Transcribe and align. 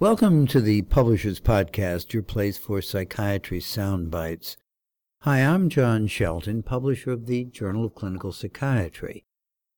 Welcome 0.00 0.48
to 0.48 0.60
the 0.60 0.82
Publishers 0.82 1.38
Podcast, 1.38 2.12
your 2.12 2.24
place 2.24 2.58
for 2.58 2.82
psychiatry 2.82 3.60
sound 3.60 4.10
bites. 4.10 4.56
Hi, 5.20 5.38
I'm 5.38 5.68
John 5.68 6.08
Shelton, 6.08 6.64
publisher 6.64 7.12
of 7.12 7.26
the 7.26 7.44
Journal 7.44 7.84
of 7.84 7.94
Clinical 7.94 8.32
Psychiatry. 8.32 9.24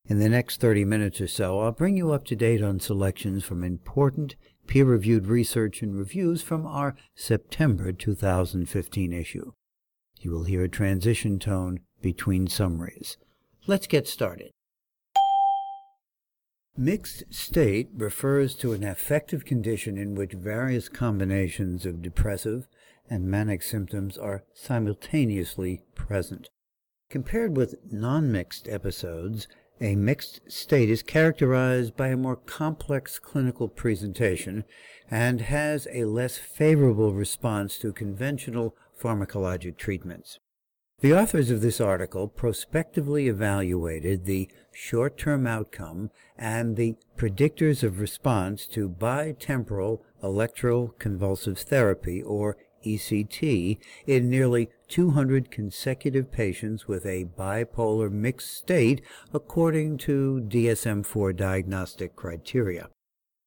In 0.07 0.19
the 0.19 0.31
next 0.31 0.59
30 0.59 0.87
minutes 0.87 1.21
or 1.21 1.27
so, 1.29 1.61
I'll 1.61 1.71
bring 1.71 1.99
you 1.99 2.13
up 2.13 2.25
to 2.29 2.35
date 2.35 2.63
on 2.63 2.81
selections 2.81 3.45
from 3.45 3.63
important 3.63 4.37
peer 4.67 4.87
reviewed 4.87 5.27
research 5.27 5.83
and 5.83 5.95
reviews 5.95 6.41
from 6.41 6.65
our 6.65 6.97
September 7.15 7.93
2015 7.93 9.13
issue. 9.13 9.53
You 10.19 10.31
will 10.31 10.45
hear 10.45 10.65
a 10.65 10.69
transition 10.71 11.39
tone 11.39 11.81
between 12.01 12.47
summaries. 12.47 13.19
Let's 13.67 13.87
get 13.87 14.09
started. 14.09 14.53
Mixed 16.79 17.33
state 17.33 17.89
refers 17.97 18.55
to 18.57 18.75
an 18.75 18.85
affective 18.85 19.47
condition 19.47 19.97
in 19.97 20.15
which 20.15 20.35
various 20.35 20.91
combinations 20.91 21.87
of 21.87 22.03
depressive 22.03 22.69
and 23.09 23.25
manic 23.25 23.63
symptoms 23.63 24.19
are 24.19 24.45
simultaneously 24.53 25.81
present. 25.95 26.51
Compared 27.09 27.57
with 27.57 27.77
non-mixed 27.91 28.69
episodes, 28.69 29.49
a 29.81 29.97
mixed 29.97 30.41
state 30.53 30.91
is 30.91 31.03
characterized 31.03 31.97
by 31.97 32.09
a 32.09 32.17
more 32.17 32.37
complex 32.37 33.19
clinical 33.19 33.69
presentation 33.69 34.65
and 35.11 35.41
has 35.41 35.89
a 35.91 36.05
less 36.05 36.37
favorable 36.37 37.15
response 37.15 37.79
to 37.79 37.91
conventional 37.91 38.77
pharmacologic 39.01 39.79
treatments. 39.79 40.41
The 41.01 41.13
authors 41.13 41.51
of 41.51 41.61
this 41.61 41.79
article 41.79 42.27
prospectively 42.27 43.29
evaluated 43.29 44.25
the 44.25 44.49
short-term 44.73 45.47
outcome 45.47 46.11
and 46.39 46.75
the 46.75 46.97
predictors 47.19 47.83
of 47.83 48.01
response 48.01 48.67
to 48.69 48.89
bitemporal 48.89 50.01
electroconvulsive 50.23 51.59
therapy, 51.59 52.23
or 52.23 52.57
ECT, 52.83 53.79
in 54.07 54.31
nearly 54.31 54.71
200 54.89 55.51
consecutive 55.51 56.33
patients 56.33 56.89
with 56.89 57.05
a 57.05 57.27
bipolar 57.27 58.11
mixed 58.11 58.57
state 58.57 59.03
according 59.35 59.99
to 59.99 60.47
DSM-4 60.49 61.37
diagnostic 61.37 62.17
criteria. 62.17 62.89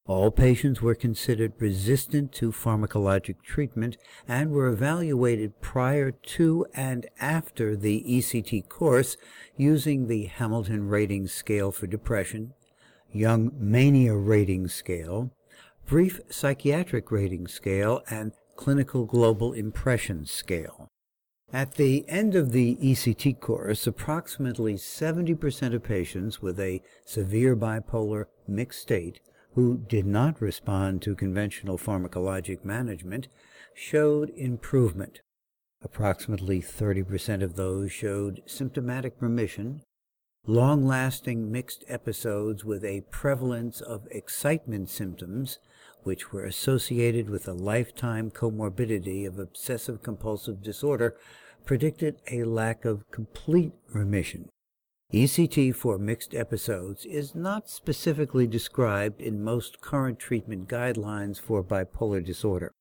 All 0.10 0.32
patients 0.32 0.82
were 0.82 0.96
considered 0.96 1.54
resistant 1.60 2.32
to 2.32 2.52
pharmacologic 2.52 3.44
treatment 3.44 3.96
and 4.28 4.50
were 4.50 4.68
evaluated 4.68 5.62
prior 5.62 6.10
to 6.10 6.66
and 6.74 7.06
after 7.22 7.76
the 7.76 8.04
ECT 8.08 8.70
course 8.70 9.18
using 9.56 10.08
the 10.08 10.26
Hamilton 10.26 10.88
Rating 10.88 11.28
Scale 11.28 11.72
for 11.72 11.86
Depression, 11.86 12.56
Young 13.14 13.52
Mania 13.56 14.16
Rating 14.16 14.68
Scale, 14.68 15.30
Brief 15.86 16.20
Psychiatric 16.28 17.12
Rating 17.12 17.46
Scale, 17.46 18.02
and 18.10 18.32
Clinical 18.56 19.06
Global 19.06 19.54
Impression 19.54 20.26
Scale. 20.26 20.88
At 21.54 21.76
the 21.76 22.04
end 22.10 22.34
of 22.34 22.52
the 22.52 22.78
ECT 22.78 23.40
course, 23.40 23.86
approximately 23.86 24.74
70% 24.74 25.76
of 25.76 25.84
patients 25.84 26.42
with 26.42 26.60
a 26.60 26.82
severe 27.06 27.56
bipolar 27.56 28.26
mixed 28.48 28.82
state 28.82 29.20
who 29.56 29.78
did 29.78 30.06
not 30.06 30.42
respond 30.42 31.02
to 31.02 31.16
conventional 31.16 31.78
pharmacologic 31.78 32.64
management 32.64 33.28
showed 33.74 34.30
improvement. 34.36 35.22
Approximately 35.82 36.62
30% 36.62 37.42
of 37.42 37.56
those 37.56 37.92
showed 37.92 38.42
symptomatic 38.46 39.16
remission, 39.20 39.82
long 40.46 40.86
lasting 40.86 41.52
mixed 41.52 41.84
episodes 41.88 42.66
with 42.66 42.84
a 42.84 43.06
prevalence 43.10 43.82
of 43.82 44.08
excitement 44.12 44.90
symptoms, 44.90 45.60
which 46.04 46.32
were 46.32 46.44
associated 46.44 47.30
with 47.30 47.48
a 47.48 47.54
lifetime 47.54 48.30
comorbidity 48.32 49.26
of 49.26 49.40
obsessive 49.40 50.04
compulsive 50.04 50.62
disorder, 50.62 51.16
predicted 51.66 52.22
a 52.32 52.44
lack 52.44 52.84
of 52.86 53.10
complete 53.12 53.74
remission. 53.94 54.50
ECT 55.12 55.74
for 55.74 55.98
mixed 55.98 56.36
episodes 56.36 57.04
is 57.04 57.34
not 57.34 57.68
specifically 57.68 58.46
described 58.46 59.20
in 59.20 59.44
most 59.44 59.82
current 59.82 60.20
treatment 60.20 60.68
guidelines 60.68 61.42
for 61.42 61.64
bipolar 61.64 62.24
disorder. 62.24 62.72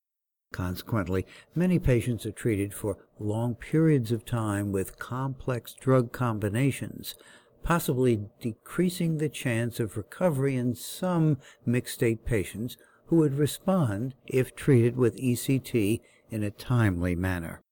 Consequently, 0.51 1.25
many 1.55 1.79
patients 1.79 2.27
are 2.27 2.31
treated 2.31 2.71
for 2.71 2.97
long 3.17 3.55
periods 3.55 4.11
of 4.11 4.25
time 4.25 4.71
with 4.71 4.99
complex 4.99 5.73
drug 5.73 6.11
combinations, 6.11 7.15
possibly 7.63 8.27
decreasing 8.39 9.17
the 9.17 9.29
chance 9.29 9.79
of 9.79 9.97
recovery 9.97 10.55
in 10.55 10.75
some 10.75 11.39
mixed 11.65 11.95
state 11.95 12.25
patients 12.25 12.77
who 13.07 13.15
would 13.15 13.39
respond 13.39 14.13
if 14.27 14.55
treated 14.55 14.95
with 14.95 15.17
ECT 15.17 15.99
in 16.29 16.43
a 16.43 16.51
timely 16.51 17.15
manner. 17.15 17.63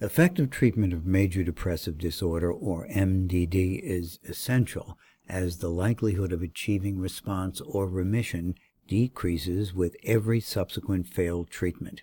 Effective 0.00 0.50
treatment 0.50 0.92
of 0.92 1.06
major 1.06 1.44
depressive 1.44 1.98
disorder, 1.98 2.52
or 2.52 2.88
MDD, 2.88 3.80
is 3.80 4.18
essential 4.28 4.98
as 5.28 5.58
the 5.58 5.70
likelihood 5.70 6.32
of 6.32 6.42
achieving 6.42 6.98
response 6.98 7.60
or 7.60 7.88
remission 7.88 8.54
decreases 8.88 9.72
with 9.72 9.96
every 10.04 10.40
subsequent 10.40 11.06
failed 11.06 11.48
treatment. 11.48 12.02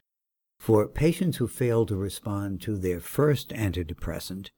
For 0.58 0.88
patients 0.88 1.38
who 1.38 1.48
fail 1.48 1.86
to 1.88 1.96
respond 1.96 2.62
to 2.62 2.78
their 2.78 3.00
first 3.00 3.50
antidepressant, 3.50 4.52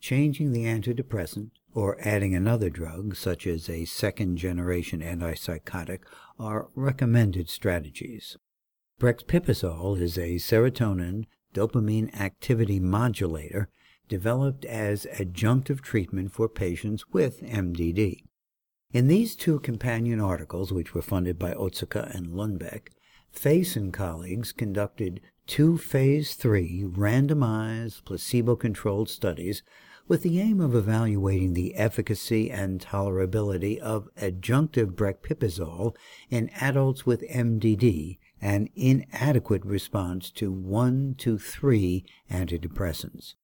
changing 0.00 0.52
the 0.52 0.64
antidepressant 0.64 1.50
or 1.74 1.98
adding 2.00 2.34
another 2.34 2.70
drug, 2.70 3.16
such 3.16 3.46
as 3.46 3.68
a 3.68 3.84
second 3.84 4.36
generation 4.36 5.00
antipsychotic, 5.00 6.00
are 6.38 6.68
recommended 6.74 7.50
strategies. 7.50 8.36
Brexpiprazole 9.00 10.00
is 10.00 10.16
a 10.16 10.36
serotonin 10.36 11.24
dopamine 11.56 12.14
activity 12.20 12.78
modulator 12.78 13.70
developed 14.08 14.66
as 14.66 15.06
adjunctive 15.14 15.80
treatment 15.80 16.30
for 16.30 16.50
patients 16.50 17.08
with 17.12 17.40
MDD. 17.40 18.22
In 18.92 19.08
these 19.08 19.34
two 19.34 19.58
companion 19.60 20.20
articles, 20.20 20.70
which 20.70 20.94
were 20.94 21.00
funded 21.00 21.38
by 21.38 21.54
Otsuka 21.54 22.14
and 22.14 22.28
Lundbeck, 22.28 22.88
Thase 23.34 23.74
and 23.74 23.92
colleagues 23.92 24.52
conducted 24.52 25.20
two 25.46 25.78
phase 25.78 26.34
3 26.34 26.84
randomized 26.88 28.04
placebo-controlled 28.04 29.08
studies 29.08 29.62
with 30.08 30.22
the 30.22 30.40
aim 30.40 30.60
of 30.60 30.74
evaluating 30.74 31.54
the 31.54 31.74
efficacy 31.74 32.50
and 32.50 32.80
tolerability 32.80 33.78
of 33.78 34.08
adjunctive 34.16 34.92
brexpiprazole 34.92 35.96
in 36.30 36.50
adults 36.60 37.04
with 37.04 37.28
MDD 37.28 38.18
an 38.40 38.68
inadequate 38.74 39.64
response 39.64 40.30
to 40.32 40.52
one 40.52 41.14
to 41.18 41.38
three 41.38 42.04
antidepressants. 42.30 43.34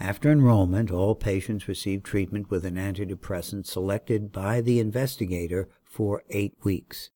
After 0.00 0.30
enrollment, 0.30 0.90
all 0.92 1.16
patients 1.16 1.66
received 1.66 2.04
treatment 2.04 2.50
with 2.50 2.64
an 2.64 2.76
antidepressant 2.76 3.66
selected 3.66 4.30
by 4.30 4.60
the 4.60 4.78
investigator 4.78 5.68
for 5.84 6.22
eight 6.30 6.54
weeks. 6.62 7.10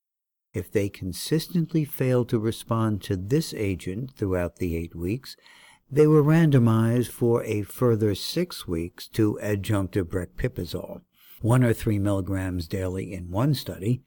If 0.53 0.71
they 0.71 0.89
consistently 0.89 1.85
failed 1.85 2.29
to 2.31 2.39
respond 2.39 3.03
to 3.03 3.17
this 3.17 3.55
agent 3.55 4.13
throughout 4.17 4.57
the 4.57 4.77
eight 4.77 4.95
weeks, 4.95 5.37
they 5.91 6.07
were 6.07 6.23
randomized 6.23 7.11
for 7.11 7.45
a 7.45 7.63
further 7.63 8.15
six 8.15 8.67
weeks 8.67 9.07
to 9.09 9.39
adjunctive 9.43 10.05
brexpiprazole, 10.05 11.03
one 11.41 11.63
or 11.63 11.73
three 11.73 11.99
milligrams 11.99 12.67
daily 12.67 13.13
in 13.13 13.31
one 13.31 13.55
study, 13.55 14.03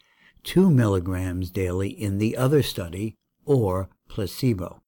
2 0.46 0.70
milligrams 0.70 1.50
daily 1.50 1.90
in 1.90 2.20
the 2.20 2.38
other 2.38 2.64
study 2.64 3.16
or 3.46 3.90
placebo. 4.08 4.82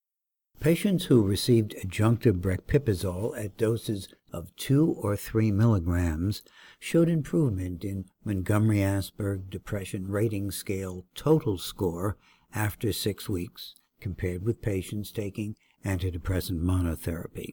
Patients 0.60 1.06
who 1.06 1.24
received 1.24 1.76
adjunctive 1.84 2.40
brexpiprazole 2.42 3.38
at 3.38 3.58
doses 3.58 4.08
of 4.32 4.56
2 4.56 4.96
or 5.00 5.16
3 5.16 5.52
milligrams 5.52 6.44
showed 6.80 7.10
improvement 7.10 7.84
in 7.84 8.06
Montgomery-Åsberg 8.24 9.50
Depression 9.50 10.08
Rating 10.08 10.52
Scale 10.52 11.06
total 11.16 11.58
score 11.58 12.18
after 12.54 12.94
six 12.94 13.28
weeks 13.28 13.76
compared 14.00 14.44
with 14.44 14.62
patients 14.62 15.12
taking 15.12 15.56
antidepressant 15.84 16.62
monotherapy. 16.62 17.50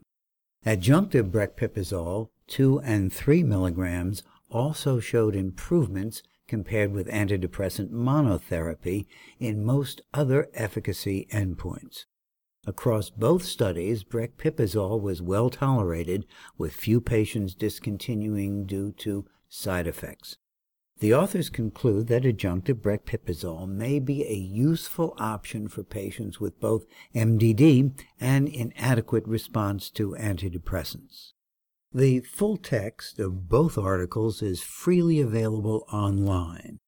Adjunctive 0.67 1.31
brexpiprazole, 1.31 2.29
2 2.49 2.81
and 2.81 3.13
3 3.13 3.43
milligrams, 3.43 4.23
also 4.51 5.01
showed 5.01 5.35
improvements 5.35 6.23
compared 6.49 6.93
with 6.93 7.09
antidepressant 7.09 7.91
monotherapy 7.91 9.07
in 9.39 9.65
most 9.65 10.01
other 10.13 10.49
efficacy 10.55 11.27
endpoints. 11.33 12.05
Across 12.67 13.11
both 13.11 13.45
studies, 13.45 14.05
brexpiprazole 14.05 15.01
was 15.01 15.21
well 15.21 15.51
tolerated, 15.51 16.25
with 16.57 16.73
few 16.73 17.01
patients 17.01 17.55
discontinuing 17.55 18.65
due 18.65 18.93
to 18.93 19.27
side 19.49 19.87
effects. 19.87 20.39
The 21.01 21.13
authors 21.13 21.51
conclude 21.51 22.07
that 22.07 22.23
adjunctive 22.23 22.81
brexpiprazole 22.81 23.69
may 23.69 23.99
be 23.99 24.25
a 24.25 24.35
useful 24.35 25.15
option 25.19 25.69
for 25.69 25.83
patients 25.83 26.41
with 26.41 26.59
both 26.59 26.87
MDD 27.15 28.01
and 28.19 28.49
inadequate 28.49 29.27
response 29.27 29.91
to 29.91 30.17
antidepressants. 30.19 31.34
The 31.97 32.23
full 32.23 32.57
text 32.57 33.21
of 33.21 33.49
both 33.49 33.79
articles 33.79 34.43
is 34.43 34.61
freely 34.61 35.21
available 35.21 35.87
online. 35.93 36.81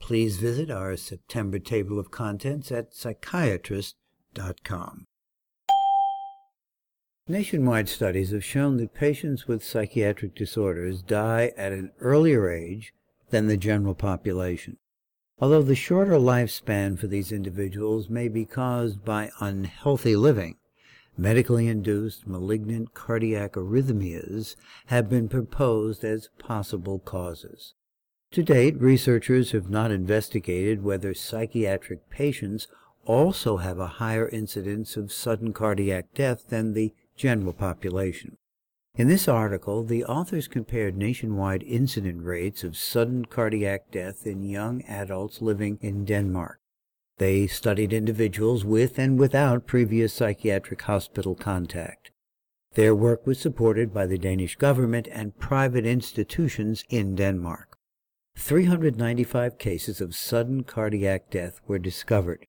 Please 0.00 0.36
visit 0.36 0.70
our 0.70 0.96
September 0.96 1.58
table 1.58 1.98
of 1.98 2.12
contents 2.12 2.70
at 2.70 2.94
psychiatrist.com. 2.94 5.06
Nationwide 7.26 7.88
studies 7.88 8.30
have 8.30 8.44
shown 8.44 8.76
that 8.76 8.94
patients 8.94 9.48
with 9.48 9.64
psychiatric 9.64 10.36
disorders 10.36 11.02
die 11.02 11.52
at 11.56 11.72
an 11.72 11.90
earlier 11.98 12.48
age 12.48 12.94
than 13.30 13.48
the 13.48 13.56
general 13.56 13.96
population. 13.96 14.76
Although 15.40 15.62
the 15.62 15.74
shorter 15.74 16.12
lifespan 16.12 16.96
for 16.96 17.08
these 17.08 17.32
individuals 17.32 18.08
may 18.08 18.28
be 18.28 18.44
caused 18.44 19.04
by 19.04 19.32
unhealthy 19.40 20.14
living, 20.14 20.58
medically 21.16 21.68
induced 21.68 22.26
malignant 22.26 22.94
cardiac 22.94 23.52
arrhythmias 23.52 24.56
have 24.86 25.08
been 25.08 25.28
proposed 25.28 26.04
as 26.04 26.28
possible 26.38 26.98
causes. 26.98 27.74
To 28.32 28.42
date, 28.42 28.80
researchers 28.80 29.52
have 29.52 29.70
not 29.70 29.90
investigated 29.90 30.82
whether 30.82 31.14
psychiatric 31.14 32.10
patients 32.10 32.66
also 33.04 33.58
have 33.58 33.78
a 33.78 33.98
higher 34.02 34.28
incidence 34.28 34.96
of 34.96 35.12
sudden 35.12 35.52
cardiac 35.52 36.06
death 36.14 36.48
than 36.48 36.72
the 36.72 36.92
general 37.16 37.52
population. 37.52 38.36
In 38.96 39.08
this 39.08 39.28
article, 39.28 39.82
the 39.82 40.04
authors 40.04 40.48
compared 40.48 40.96
nationwide 40.96 41.64
incident 41.64 42.24
rates 42.24 42.62
of 42.62 42.76
sudden 42.76 43.24
cardiac 43.24 43.90
death 43.90 44.26
in 44.26 44.42
young 44.42 44.82
adults 44.82 45.42
living 45.42 45.78
in 45.80 46.04
Denmark. 46.04 46.60
They 47.18 47.46
studied 47.46 47.92
individuals 47.92 48.64
with 48.64 48.98
and 48.98 49.18
without 49.18 49.66
previous 49.66 50.12
psychiatric 50.12 50.82
hospital 50.82 51.34
contact. 51.34 52.10
Their 52.74 52.94
work 52.94 53.24
was 53.26 53.38
supported 53.38 53.94
by 53.94 54.06
the 54.06 54.18
Danish 54.18 54.56
government 54.56 55.06
and 55.12 55.38
private 55.38 55.86
institutions 55.86 56.84
in 56.88 57.14
Denmark. 57.14 57.78
395 58.36 59.58
cases 59.58 60.00
of 60.00 60.14
sudden 60.14 60.64
cardiac 60.64 61.30
death 61.30 61.60
were 61.68 61.78
discovered. 61.78 62.46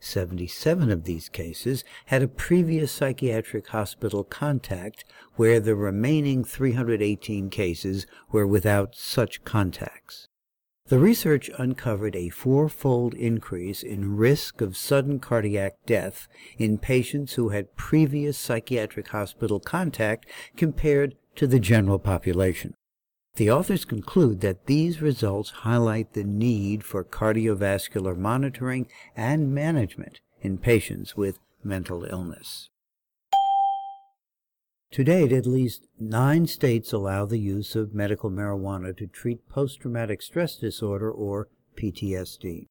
77 0.00 0.90
of 0.90 1.04
these 1.04 1.28
cases 1.28 1.84
had 2.06 2.22
a 2.22 2.28
previous 2.28 2.90
psychiatric 2.92 3.66
hospital 3.68 4.24
contact, 4.24 5.04
where 5.34 5.60
the 5.60 5.74
remaining 5.74 6.44
318 6.44 7.50
cases 7.50 8.06
were 8.30 8.46
without 8.46 8.94
such 8.94 9.44
contacts. 9.44 10.27
The 10.88 10.98
research 10.98 11.50
uncovered 11.58 12.16
a 12.16 12.30
fourfold 12.30 13.12
increase 13.12 13.82
in 13.82 14.16
risk 14.16 14.62
of 14.62 14.74
sudden 14.74 15.20
cardiac 15.20 15.74
death 15.84 16.28
in 16.56 16.78
patients 16.78 17.34
who 17.34 17.50
had 17.50 17.76
previous 17.76 18.38
psychiatric 18.38 19.08
hospital 19.08 19.60
contact 19.60 20.24
compared 20.56 21.14
to 21.36 21.46
the 21.46 21.60
general 21.60 21.98
population. 21.98 22.72
The 23.34 23.50
authors 23.50 23.84
conclude 23.84 24.40
that 24.40 24.64
these 24.64 25.02
results 25.02 25.50
highlight 25.50 26.14
the 26.14 26.24
need 26.24 26.82
for 26.84 27.04
cardiovascular 27.04 28.16
monitoring 28.16 28.88
and 29.14 29.54
management 29.54 30.20
in 30.40 30.56
patients 30.56 31.18
with 31.18 31.38
mental 31.62 32.04
illness. 32.04 32.70
To 34.92 35.04
date, 35.04 35.32
at 35.32 35.46
least 35.46 35.86
nine 35.98 36.46
states 36.46 36.92
allow 36.92 37.26
the 37.26 37.38
use 37.38 37.76
of 37.76 37.94
medical 37.94 38.30
marijuana 38.30 38.96
to 38.96 39.06
treat 39.06 39.48
post-traumatic 39.48 40.22
stress 40.22 40.56
disorder 40.56 41.10
or 41.10 41.48
PTSD. 41.76 42.66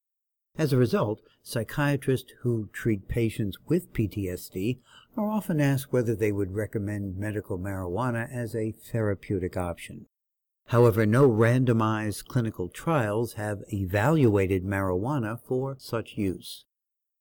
As 0.57 0.73
a 0.73 0.77
result, 0.77 1.21
psychiatrists 1.43 2.33
who 2.41 2.69
treat 2.73 3.07
patients 3.07 3.57
with 3.67 3.93
PTSD 3.93 4.79
are 5.15 5.29
often 5.29 5.61
asked 5.61 5.93
whether 5.93 6.15
they 6.15 6.31
would 6.31 6.55
recommend 6.55 7.17
medical 7.17 7.59
marijuana 7.59 8.27
as 8.31 8.55
a 8.55 8.71
therapeutic 8.71 9.55
option. 9.55 10.07
However, 10.67 11.05
no 11.05 11.29
randomized 11.29 12.25
clinical 12.25 12.67
trials 12.67 13.33
have 13.33 13.63
evaluated 13.71 14.65
marijuana 14.65 15.39
for 15.39 15.77
such 15.79 16.17
use. 16.17 16.65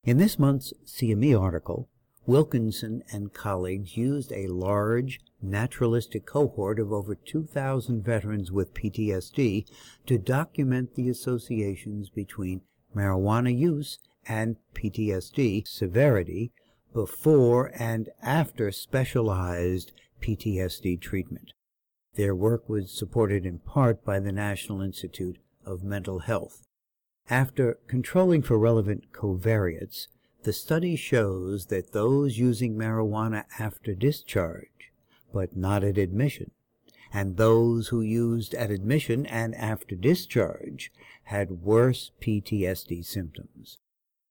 In 0.02 0.16
this 0.16 0.38
month's 0.38 0.72
CME 0.86 1.38
article, 1.38 1.88
Wilkinson 2.26 3.04
and 3.12 3.32
colleagues 3.32 3.96
used 3.96 4.32
a 4.32 4.48
large, 4.48 5.20
naturalistic 5.40 6.26
cohort 6.26 6.80
of 6.80 6.92
over 6.92 7.14
2,000 7.14 8.02
veterans 8.02 8.50
with 8.50 8.74
PTSD 8.74 9.64
to 10.06 10.18
document 10.18 10.96
the 10.96 11.08
associations 11.08 12.10
between 12.10 12.62
marijuana 12.94 13.56
use 13.56 14.00
and 14.26 14.56
PTSD 14.74 15.68
severity 15.68 16.50
before 16.92 17.70
and 17.78 18.08
after 18.20 18.72
specialized 18.72 19.92
PTSD 20.20 21.00
treatment. 21.00 21.52
Their 22.14 22.34
work 22.34 22.68
was 22.68 22.90
supported 22.90 23.46
in 23.46 23.60
part 23.60 24.04
by 24.04 24.18
the 24.18 24.32
National 24.32 24.82
Institute 24.82 25.38
of 25.64 25.84
Mental 25.84 26.20
Health. 26.20 26.66
After 27.28 27.78
controlling 27.86 28.42
for 28.42 28.58
relevant 28.58 29.12
covariates, 29.12 30.06
the 30.46 30.52
study 30.52 30.94
shows 30.94 31.66
that 31.66 31.90
those 31.90 32.38
using 32.38 32.76
marijuana 32.76 33.42
after 33.58 33.96
discharge, 33.96 34.92
but 35.34 35.56
not 35.56 35.82
at 35.82 35.98
admission, 35.98 36.52
and 37.12 37.36
those 37.36 37.88
who 37.88 38.00
used 38.00 38.54
at 38.54 38.70
admission 38.70 39.26
and 39.26 39.56
after 39.56 39.96
discharge 39.96 40.92
had 41.24 41.62
worse 41.62 42.12
PTSD 42.22 43.04
symptoms. 43.04 43.78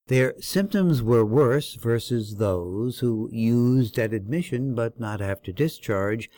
Their 0.06 0.40
symptoms 0.40 1.02
were 1.02 1.22
worse 1.22 1.74
versus 1.74 2.36
those 2.36 3.00
who 3.00 3.28
used 3.30 3.98
at 3.98 4.14
admission 4.14 4.74
but 4.74 4.98
not 4.98 5.20
after 5.20 5.52
discharge 5.52 6.30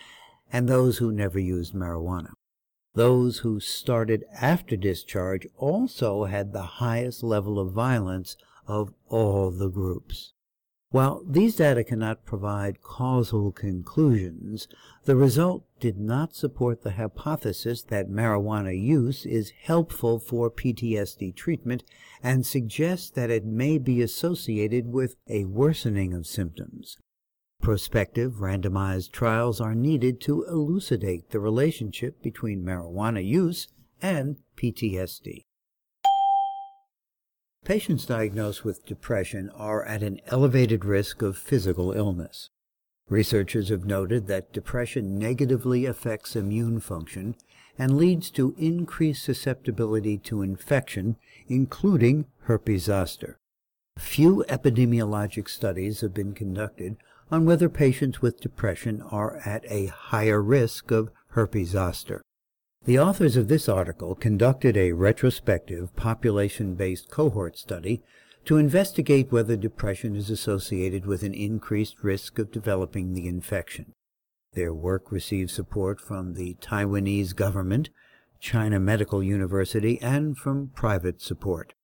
and 0.53 0.69
those 0.69 0.99
who 0.99 1.13
never 1.13 1.39
used 1.39 1.73
marijuana. 1.73 2.33
Those 2.95 3.39
who 3.39 3.61
started 3.61 4.25
after 4.35 4.75
discharge 4.77 5.47
also 5.57 6.25
had 6.25 6.53
the 6.53 6.63
highest 6.83 7.23
level 7.23 7.61
of 7.61 7.73
violence 7.73 8.37
of 8.69 8.95
all 9.09 9.51
the 9.51 9.69
groups. 9.69 10.35
While 10.91 11.23
these 11.27 11.57
data 11.57 11.83
cannot 11.83 12.25
provide 12.25 12.81
causal 12.81 13.51
conclusions, 13.51 14.69
the 15.05 15.17
result 15.17 15.65
did 15.81 15.99
not 15.99 16.37
support 16.37 16.83
the 16.83 16.93
hypothesis 16.93 17.83
that 17.83 18.09
marijuana 18.09 18.81
use 18.81 19.27
is 19.27 19.53
helpful 19.63 20.21
for 20.21 20.51
PTSD 20.51 21.35
treatment 21.35 21.83
and 22.23 22.47
suggests 22.47 23.11
that 23.11 23.31
it 23.31 23.45
may 23.45 23.79
be 23.79 24.01
associated 24.01 24.87
with 24.93 25.17
a 25.29 25.47
worsening 25.47 26.15
of 26.15 26.27
symptoms, 26.27 26.97
Prospective 27.61 28.35
randomized 28.35 29.11
trials 29.11 29.61
are 29.61 29.75
needed 29.75 30.21
to 30.23 30.45
elucidate 30.45 31.31
the 31.31 31.41
relationship 31.41 32.23
between 32.23 32.63
marijuana 32.63 33.25
use 33.25 33.67
and 34.01 34.39
PTSD. 34.57 35.45
Patients 37.69 38.07
diagnosed 38.07 38.65
with 38.65 38.87
depression 38.87 39.51
are 39.51 39.85
at 39.85 40.03
an 40.03 40.23
elevated 40.29 40.87
risk 40.87 41.21
of 41.21 41.37
physical 41.37 41.93
illness. 41.93 42.49
Researchers 43.11 43.69
have 43.69 43.85
noted 43.85 44.27
that 44.27 44.55
depression 44.55 45.19
negatively 45.19 45.85
affects 45.85 46.35
immune 46.35 46.81
function 46.81 47.35
and 47.79 47.99
leads 47.99 48.31
to 48.31 48.55
increased 48.57 49.23
susceptibility 49.23 50.17
to 50.17 50.41
infection, 50.41 51.17
including 51.47 52.25
herpes 52.45 52.85
zoster. 52.85 53.37
Few 53.99 54.47
epidemiologic 54.49 55.47
studies 55.47 56.01
have 56.01 56.15
been 56.15 56.33
conducted 56.33 56.97
on 57.31 57.45
whether 57.45 57.69
patients 57.69 58.23
with 58.23 58.41
depression 58.41 59.03
are 59.03 59.43
at 59.45 59.63
a 59.71 59.89
higher 59.89 60.41
risk 60.41 60.91
of 60.91 61.11
herpes 61.33 61.73
zoster. 61.73 62.23
The 62.85 62.99
authors 62.99 63.37
of 63.37 63.49
this 63.49 63.69
article 63.69 64.15
conducted 64.15 64.77
a 64.77 64.93
retrospective 64.93 65.95
population-based 65.95 67.11
cohort 67.11 67.59
study 67.59 68.03
to 68.47 68.57
investigate 68.57 69.31
whether 69.31 69.57
depression 69.57 70.17
is 70.17 70.31
associated 70.31 71.05
with 71.05 71.23
an 71.23 71.35
increased 71.35 72.03
risk 72.03 72.39
of 72.39 72.51
developing 72.51 73.13
the 73.13 73.29
infection. 73.29 73.93
Their 74.55 74.73
work 74.73 75.13
received 75.13 75.51
support 75.51 76.01
from 76.01 76.35
the 76.35 76.57
Taiwanese 76.63 77.37
government, 77.37 77.91
China 78.41 78.81
Medical 78.81 79.23
University, 79.23 80.01
and 80.01 80.39
from 80.39 80.69
private 80.69 81.21
support. 81.21 81.75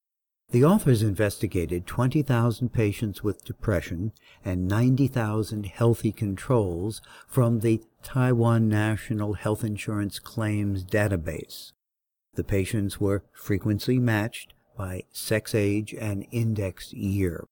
The 0.54 0.64
authors 0.64 1.02
investigated 1.02 1.84
20,000 1.84 2.72
patients 2.72 3.24
with 3.24 3.44
depression 3.44 4.12
and 4.44 4.68
90,000 4.68 5.66
healthy 5.66 6.12
controls 6.12 7.02
from 7.26 7.58
the 7.58 7.82
Taiwan 8.04 8.68
National 8.68 9.32
Health 9.32 9.64
Insurance 9.64 10.20
Claims 10.20 10.84
Database. 10.84 11.72
The 12.34 12.44
patients 12.44 13.00
were 13.00 13.24
frequency 13.32 13.98
matched 13.98 14.54
by 14.78 15.02
sex 15.10 15.56
age 15.56 15.92
and 15.92 16.24
indexed 16.30 16.92
year. 16.92 17.48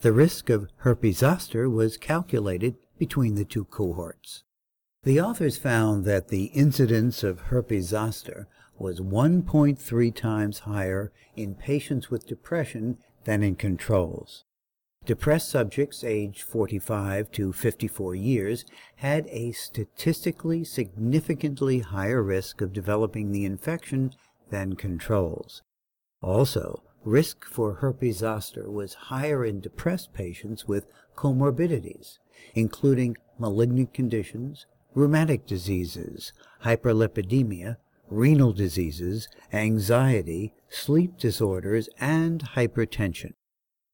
The 0.00 0.14
risk 0.14 0.48
of 0.48 0.70
herpes 0.76 1.18
zoster 1.18 1.68
was 1.68 1.98
calculated 1.98 2.76
between 2.98 3.34
the 3.34 3.44
two 3.44 3.66
cohorts. 3.66 4.42
The 5.02 5.20
authors 5.20 5.58
found 5.58 6.06
that 6.06 6.28
the 6.28 6.44
incidence 6.44 7.22
of 7.22 7.40
herpes 7.52 7.88
zoster 7.88 8.48
was 8.80 9.00
1.3 9.00 10.14
times 10.14 10.60
higher 10.60 11.12
in 11.36 11.54
patients 11.54 12.10
with 12.10 12.26
depression 12.26 12.98
than 13.24 13.42
in 13.42 13.56
controls. 13.56 14.44
Depressed 15.04 15.48
subjects 15.48 16.04
aged 16.04 16.42
45 16.42 17.30
to 17.32 17.52
54 17.52 18.14
years 18.14 18.64
had 18.96 19.26
a 19.28 19.52
statistically 19.52 20.64
significantly 20.64 21.78
higher 21.78 22.22
risk 22.22 22.60
of 22.60 22.72
developing 22.72 23.32
the 23.32 23.44
infection 23.44 24.12
than 24.50 24.76
controls. 24.76 25.62
Also, 26.20 26.82
risk 27.04 27.44
for 27.44 27.74
herpes 27.74 28.18
zoster 28.18 28.70
was 28.70 29.08
higher 29.08 29.44
in 29.44 29.60
depressed 29.60 30.12
patients 30.12 30.68
with 30.68 30.86
comorbidities, 31.16 32.18
including 32.54 33.16
malignant 33.38 33.94
conditions, 33.94 34.66
rheumatic 34.94 35.46
diseases, 35.46 36.32
hyperlipidemia, 36.64 37.78
renal 38.10 38.52
diseases, 38.52 39.28
anxiety, 39.52 40.54
sleep 40.68 41.16
disorders, 41.18 41.88
and 42.00 42.42
hypertension. 42.54 43.32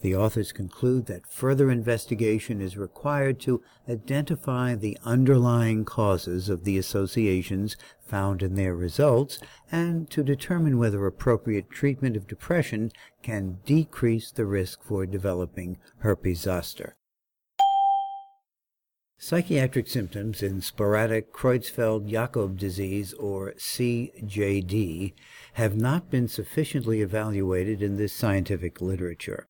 The 0.00 0.14
authors 0.14 0.52
conclude 0.52 1.06
that 1.06 1.32
further 1.32 1.70
investigation 1.70 2.60
is 2.60 2.76
required 2.76 3.40
to 3.40 3.62
identify 3.88 4.74
the 4.74 4.98
underlying 5.02 5.86
causes 5.86 6.50
of 6.50 6.64
the 6.64 6.76
associations 6.76 7.76
found 8.06 8.42
in 8.42 8.54
their 8.54 8.74
results 8.74 9.38
and 9.72 10.10
to 10.10 10.22
determine 10.22 10.76
whether 10.76 11.06
appropriate 11.06 11.70
treatment 11.70 12.16
of 12.16 12.26
depression 12.26 12.92
can 13.22 13.60
decrease 13.64 14.30
the 14.30 14.44
risk 14.44 14.82
for 14.82 15.06
developing 15.06 15.78
herpes 16.00 16.40
zoster. 16.40 16.96
Psychiatric 19.26 19.88
symptoms 19.88 20.42
in 20.42 20.60
sporadic 20.60 21.32
Creutzfeldt-Jakob 21.32 22.58
disease, 22.58 23.14
or 23.14 23.54
CJD, 23.56 25.14
have 25.54 25.74
not 25.74 26.10
been 26.10 26.28
sufficiently 26.28 27.00
evaluated 27.00 27.82
in 27.82 27.96
this 27.96 28.12
scientific 28.12 28.82
literature. 28.82 29.46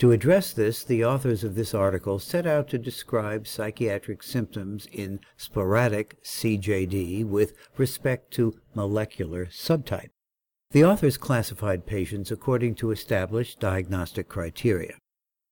To 0.00 0.12
address 0.12 0.52
this, 0.52 0.84
the 0.84 1.02
authors 1.02 1.44
of 1.44 1.54
this 1.54 1.72
article 1.72 2.18
set 2.18 2.46
out 2.46 2.68
to 2.68 2.78
describe 2.78 3.46
psychiatric 3.46 4.22
symptoms 4.22 4.86
in 4.92 5.20
sporadic 5.38 6.22
CJD 6.22 7.24
with 7.24 7.54
respect 7.78 8.30
to 8.32 8.60
molecular 8.74 9.46
subtype. 9.46 10.10
The 10.72 10.84
authors 10.84 11.16
classified 11.16 11.86
patients 11.86 12.30
according 12.30 12.74
to 12.74 12.90
established 12.90 13.60
diagnostic 13.60 14.28
criteria. 14.28 14.98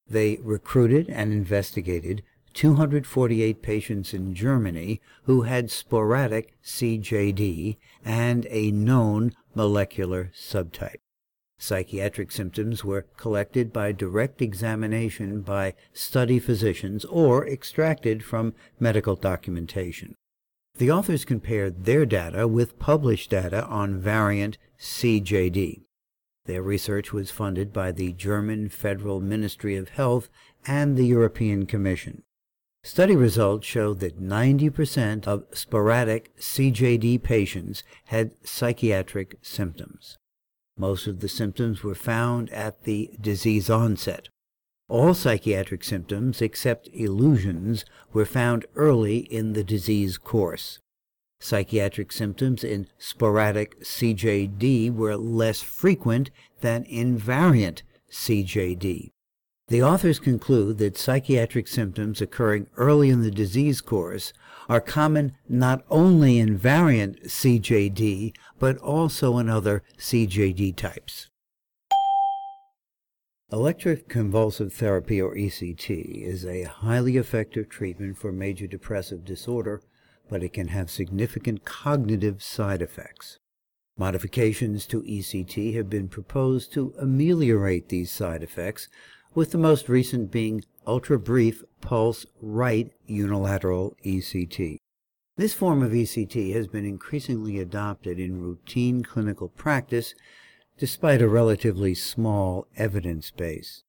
They 0.06 0.36
recruited 0.42 1.08
and 1.08 1.32
investigated 1.32 2.24
248 2.54 3.62
patients 3.62 4.14
in 4.14 4.34
Germany 4.34 5.00
who 5.24 5.42
had 5.42 5.70
sporadic 5.70 6.54
CJD 6.64 7.76
and 8.04 8.46
a 8.48 8.70
known 8.70 9.32
molecular 9.54 10.30
subtype. 10.34 11.00
Psychiatric 11.58 12.30
symptoms 12.32 12.84
were 12.84 13.06
collected 13.16 13.72
by 13.72 13.92
direct 13.92 14.42
examination 14.42 15.40
by 15.40 15.74
study 15.92 16.38
physicians 16.38 17.04
or 17.06 17.46
extracted 17.46 18.24
from 18.24 18.54
medical 18.78 19.16
documentation. 19.16 20.14
The 20.76 20.90
authors 20.90 21.24
compared 21.24 21.84
their 21.84 22.04
data 22.04 22.48
with 22.48 22.78
published 22.78 23.30
data 23.30 23.64
on 23.66 24.00
variant 24.00 24.58
CJD. 24.78 25.82
Their 26.46 26.62
research 26.62 27.12
was 27.12 27.30
funded 27.30 27.72
by 27.72 27.92
the 27.92 28.12
German 28.12 28.68
Federal 28.68 29.20
Ministry 29.20 29.76
of 29.76 29.90
Health 29.90 30.28
and 30.66 30.96
the 30.96 31.06
European 31.06 31.64
Commission. 31.66 32.22
Study 32.86 33.16
results 33.16 33.66
showed 33.66 34.00
that 34.00 34.20
90% 34.20 35.26
of 35.26 35.46
sporadic 35.54 36.36
CJD 36.36 37.22
patients 37.22 37.82
had 38.04 38.32
psychiatric 38.46 39.38
symptoms. 39.40 40.18
Most 40.76 41.06
of 41.06 41.20
the 41.20 41.28
symptoms 41.28 41.82
were 41.82 41.94
found 41.94 42.50
at 42.50 42.84
the 42.84 43.10
disease 43.18 43.70
onset. 43.70 44.28
All 44.86 45.14
psychiatric 45.14 45.82
symptoms, 45.82 46.42
except 46.42 46.90
illusions, 46.92 47.86
were 48.12 48.26
found 48.26 48.66
early 48.74 49.20
in 49.32 49.54
the 49.54 49.64
disease 49.64 50.18
course. 50.18 50.78
Psychiatric 51.40 52.12
symptoms 52.12 52.62
in 52.62 52.88
sporadic 52.98 53.80
CJD 53.80 54.94
were 54.94 55.16
less 55.16 55.62
frequent 55.62 56.30
than 56.60 56.84
in 56.84 57.16
variant 57.16 57.82
CJD. 58.12 59.13
The 59.68 59.82
authors 59.82 60.18
conclude 60.18 60.76
that 60.78 60.98
psychiatric 60.98 61.68
symptoms 61.68 62.20
occurring 62.20 62.66
early 62.76 63.08
in 63.08 63.22
the 63.22 63.30
disease 63.30 63.80
course 63.80 64.34
are 64.68 64.80
common 64.80 65.32
not 65.48 65.84
only 65.88 66.38
in 66.38 66.56
variant 66.56 67.22
CJD, 67.24 68.34
but 68.58 68.76
also 68.78 69.38
in 69.38 69.48
other 69.48 69.82
CJD 69.98 70.76
types. 70.76 71.28
Electroconvulsive 73.50 74.72
therapy, 74.72 75.20
or 75.20 75.34
ECT, 75.34 76.22
is 76.26 76.44
a 76.44 76.64
highly 76.64 77.16
effective 77.16 77.68
treatment 77.68 78.18
for 78.18 78.32
major 78.32 78.66
depressive 78.66 79.24
disorder, 79.24 79.80
but 80.28 80.42
it 80.42 80.52
can 80.52 80.68
have 80.68 80.90
significant 80.90 81.64
cognitive 81.64 82.42
side 82.42 82.82
effects. 82.82 83.38
Modifications 83.96 84.86
to 84.86 85.02
ECT 85.02 85.74
have 85.74 85.88
been 85.88 86.08
proposed 86.08 86.72
to 86.72 86.94
ameliorate 86.98 87.88
these 87.88 88.10
side 88.10 88.42
effects 88.42 88.88
with 89.34 89.50
the 89.50 89.58
most 89.58 89.88
recent 89.88 90.30
being 90.30 90.64
ultra-brief 90.86 91.64
pulse 91.80 92.26
right 92.40 92.92
unilateral 93.06 93.96
ECT. 94.04 94.78
This 95.36 95.54
form 95.54 95.82
of 95.82 95.90
ECT 95.90 96.54
has 96.54 96.68
been 96.68 96.84
increasingly 96.84 97.58
adopted 97.58 98.20
in 98.20 98.40
routine 98.40 99.02
clinical 99.02 99.48
practice 99.48 100.14
despite 100.78 101.22
a 101.22 101.28
relatively 101.28 101.94
small 101.94 102.66
evidence 102.76 103.30
base. 103.30 103.82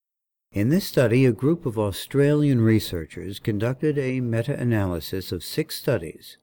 In 0.52 0.70
this 0.70 0.88
study, 0.88 1.25
a 1.25 1.32
group 1.32 1.66
of 1.66 1.78
Australian 1.78 2.62
researchers 2.62 3.40
conducted 3.40 3.98
a 3.98 4.22
meta-analysis 4.22 5.32
of 5.32 5.44
six 5.44 5.75
studies 5.75 6.38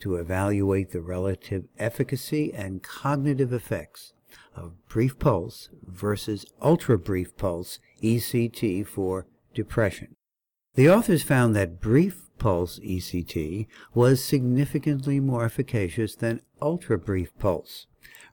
to 0.00 0.16
evaluate 0.16 0.92
the 0.92 1.02
relative 1.02 1.64
efficacy 1.78 2.52
and 2.54 2.82
cognitive 2.82 3.52
effects 3.52 4.14
of 4.60 4.86
brief 4.88 5.18
pulse 5.18 5.70
versus 5.86 6.44
ultra 6.60 6.98
brief 6.98 7.36
pulse 7.36 7.78
ECT 8.02 8.86
for 8.86 9.26
depression. 9.54 10.14
The 10.74 10.88
authors 10.88 11.22
found 11.22 11.56
that 11.56 11.80
brief 11.80 12.30
pulse 12.38 12.78
ECT 12.78 13.66
was 13.94 14.24
significantly 14.24 15.18
more 15.20 15.44
efficacious 15.44 16.14
than 16.14 16.42
ultra 16.62 16.98
brief 16.98 17.36
pulse, 17.38 17.86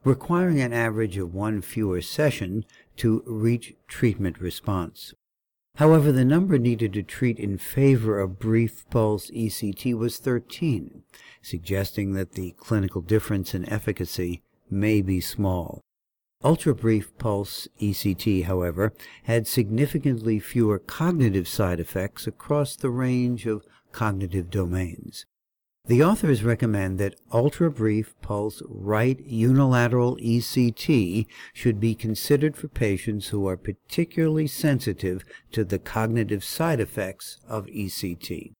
requiring 0.04 0.60
an 0.60 0.72
average 0.72 1.16
of 1.16 1.34
one 1.34 1.60
fewer 1.60 2.00
session 2.00 2.64
to 2.96 3.22
reach 3.26 3.74
treatment 3.86 4.40
response. 4.40 5.14
However, 5.76 6.10
the 6.10 6.24
number 6.24 6.58
needed 6.58 6.92
to 6.94 7.02
treat 7.02 7.38
in 7.38 7.56
favor 7.56 8.18
of 8.18 8.38
brief 8.38 8.88
pulse 8.90 9.30
ECT 9.30 9.96
was 9.96 10.18
13, 10.18 11.04
suggesting 11.40 12.14
that 12.14 12.32
the 12.32 12.52
clinical 12.52 13.00
difference 13.00 13.54
in 13.54 13.68
efficacy 13.68 14.42
may 14.70 15.00
be 15.02 15.20
small. 15.20 15.82
Ultra-brief 16.44 17.18
pulse 17.18 17.66
ECT, 17.80 18.44
however, 18.44 18.92
had 19.24 19.48
significantly 19.48 20.38
fewer 20.38 20.78
cognitive 20.78 21.48
side 21.48 21.80
effects 21.80 22.28
across 22.28 22.76
the 22.76 22.90
range 22.90 23.44
of 23.46 23.66
cognitive 23.90 24.48
domains. 24.48 25.26
The 25.86 26.04
authors 26.04 26.44
recommend 26.44 26.98
that 26.98 27.16
ultra-brief 27.32 28.14
pulse 28.20 28.62
right 28.68 29.18
unilateral 29.24 30.16
ECT 30.18 31.26
should 31.54 31.80
be 31.80 31.94
considered 31.94 32.56
for 32.56 32.68
patients 32.68 33.28
who 33.28 33.48
are 33.48 33.56
particularly 33.56 34.46
sensitive 34.46 35.24
to 35.52 35.64
the 35.64 35.78
cognitive 35.78 36.44
side 36.44 36.78
effects 36.78 37.38
of 37.48 37.66
ECT. 37.66 38.52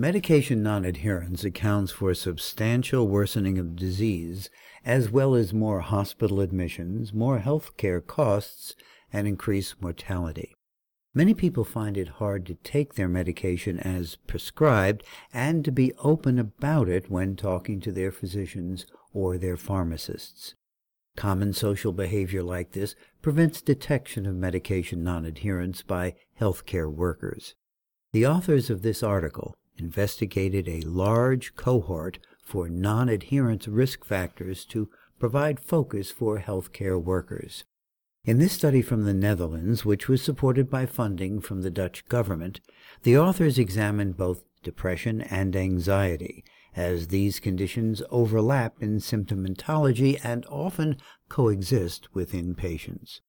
Medication 0.00 0.62
non-adherence 0.62 1.42
accounts 1.42 1.90
for 1.90 2.14
substantial 2.14 3.08
worsening 3.08 3.58
of 3.58 3.74
disease, 3.74 4.48
as 4.84 5.10
well 5.10 5.34
as 5.34 5.52
more 5.52 5.80
hospital 5.80 6.40
admissions, 6.40 7.12
more 7.12 7.40
health 7.40 7.76
care 7.76 8.00
costs, 8.00 8.76
and 9.12 9.26
increased 9.26 9.82
mortality. 9.82 10.54
Many 11.14 11.34
people 11.34 11.64
find 11.64 11.96
it 11.96 12.20
hard 12.20 12.46
to 12.46 12.54
take 12.54 12.94
their 12.94 13.08
medication 13.08 13.80
as 13.80 14.14
prescribed 14.28 15.02
and 15.34 15.64
to 15.64 15.72
be 15.72 15.92
open 15.94 16.38
about 16.38 16.88
it 16.88 17.10
when 17.10 17.34
talking 17.34 17.80
to 17.80 17.90
their 17.90 18.12
physicians 18.12 18.86
or 19.12 19.36
their 19.36 19.56
pharmacists. 19.56 20.54
Common 21.16 21.52
social 21.52 21.92
behavior 21.92 22.44
like 22.44 22.70
this 22.70 22.94
prevents 23.20 23.60
detection 23.60 24.26
of 24.26 24.36
medication 24.36 25.02
non-adherence 25.02 25.82
by 25.82 26.14
healthcare 26.40 26.88
workers. 26.88 27.56
The 28.12 28.26
authors 28.26 28.70
of 28.70 28.82
this 28.82 29.02
article 29.02 29.57
investigated 29.80 30.68
a 30.68 30.80
large 30.82 31.54
cohort 31.56 32.18
for 32.42 32.68
non-adherence 32.68 33.68
risk 33.68 34.04
factors 34.04 34.64
to 34.66 34.88
provide 35.18 35.60
focus 35.60 36.10
for 36.10 36.40
healthcare 36.40 37.02
workers. 37.02 37.64
In 38.24 38.38
this 38.38 38.52
study 38.52 38.82
from 38.82 39.04
the 39.04 39.14
Netherlands, 39.14 39.84
which 39.84 40.08
was 40.08 40.22
supported 40.22 40.68
by 40.70 40.86
funding 40.86 41.40
from 41.40 41.62
the 41.62 41.70
Dutch 41.70 42.06
government, 42.08 42.60
the 43.02 43.16
authors 43.16 43.58
examined 43.58 44.16
both 44.16 44.44
depression 44.62 45.22
and 45.22 45.56
anxiety, 45.56 46.44
as 46.76 47.08
these 47.08 47.40
conditions 47.40 48.02
overlap 48.10 48.74
in 48.80 48.98
symptomatology 48.98 50.20
and 50.22 50.44
often 50.46 50.96
coexist 51.28 52.14
within 52.14 52.54
patients. 52.54 53.20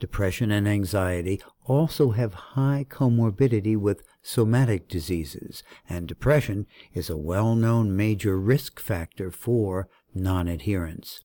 Depression 0.00 0.50
and 0.52 0.68
anxiety 0.68 1.42
also 1.64 2.12
have 2.12 2.34
high 2.34 2.86
comorbidity 2.88 3.76
with 3.76 4.02
somatic 4.28 4.88
diseases, 4.88 5.62
and 5.88 6.06
depression 6.06 6.66
is 6.92 7.08
a 7.08 7.16
well-known 7.16 7.96
major 7.96 8.38
risk 8.38 8.78
factor 8.78 9.30
for 9.30 9.88
non-adherence. 10.14 11.20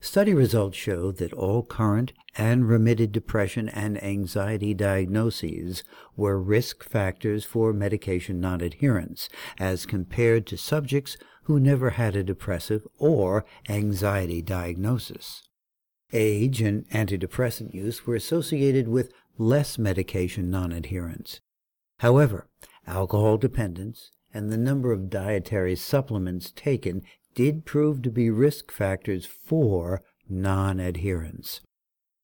Study 0.00 0.32
results 0.32 0.76
show 0.76 1.10
that 1.10 1.32
all 1.32 1.64
current 1.64 2.12
and 2.38 2.68
remitted 2.68 3.10
depression 3.10 3.68
and 3.70 4.00
anxiety 4.00 4.74
diagnoses 4.74 5.82
were 6.14 6.40
risk 6.40 6.84
factors 6.84 7.44
for 7.44 7.72
medication 7.72 8.38
non-adherence 8.38 9.28
as 9.58 9.84
compared 9.84 10.46
to 10.46 10.56
subjects 10.56 11.16
who 11.44 11.58
never 11.58 11.90
had 11.90 12.14
a 12.14 12.22
depressive 12.22 12.86
or 12.96 13.44
anxiety 13.68 14.40
diagnosis. 14.40 15.42
Age 16.12 16.62
and 16.62 16.88
antidepressant 16.90 17.74
use 17.74 18.06
were 18.06 18.14
associated 18.14 18.86
with 18.86 19.12
less 19.36 19.78
medication 19.78 20.48
non-adherence. 20.48 21.40
However, 21.98 22.48
alcohol 22.86 23.38
dependence 23.38 24.10
and 24.34 24.52
the 24.52 24.58
number 24.58 24.92
of 24.92 25.08
dietary 25.08 25.76
supplements 25.76 26.52
taken 26.52 27.02
did 27.34 27.64
prove 27.64 28.02
to 28.02 28.10
be 28.10 28.30
risk 28.30 28.70
factors 28.70 29.26
for 29.26 30.02
non-adherence. 30.28 31.60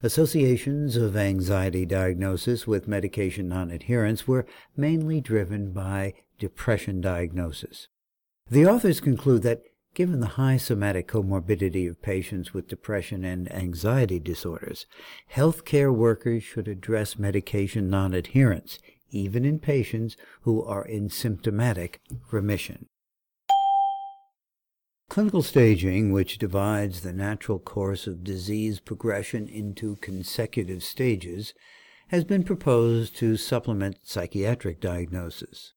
Associations 0.03 0.97
of 0.97 1.17
anxiety 1.17 1.87
diagnosis 1.87 2.67
with 2.67 2.89
medication 2.89 3.49
non-adherence 3.49 4.27
were 4.27 4.47
mainly 4.77 5.21
driven 5.21 5.73
by 5.73 6.13
depression 6.39 7.01
diagnosis. 7.01 7.89
The 8.51 8.67
authors 8.67 9.01
conclude 9.01 9.43
that 9.43 9.63
given 9.95 10.21
the 10.21 10.27
high 10.27 10.57
somatic 10.57 11.07
comorbidity 11.07 11.89
of 11.89 12.03
patients 12.03 12.53
with 12.53 12.69
depression 12.69 13.25
and 13.25 13.53
anxiety 13.53 14.19
disorders, 14.19 14.87
healthcare 15.35 15.95
workers 15.95 16.43
should 16.43 16.67
address 16.67 17.19
medication 17.19 17.89
non-adherence 17.89 18.79
even 19.13 19.45
in 19.45 19.61
patients 19.61 20.17
who 20.41 20.65
are 20.65 20.85
in 20.85 21.09
symptomatic 21.09 22.01
remission. 22.31 22.89
Clinical 25.09 25.43
staging, 25.43 26.11
which 26.11 26.39
divides 26.39 27.03
the 27.03 27.13
natural 27.13 27.59
course 27.59 28.07
of 28.07 28.25
disease 28.25 28.81
progression 28.81 29.47
into 29.47 29.97
consecutive 29.97 30.83
stages, 30.83 31.53
has 32.09 32.25
been 32.25 32.43
proposed 32.43 33.15
to 33.17 33.37
supplement 33.37 33.99
psychiatric 34.03 34.81
diagnosis. 34.81 35.75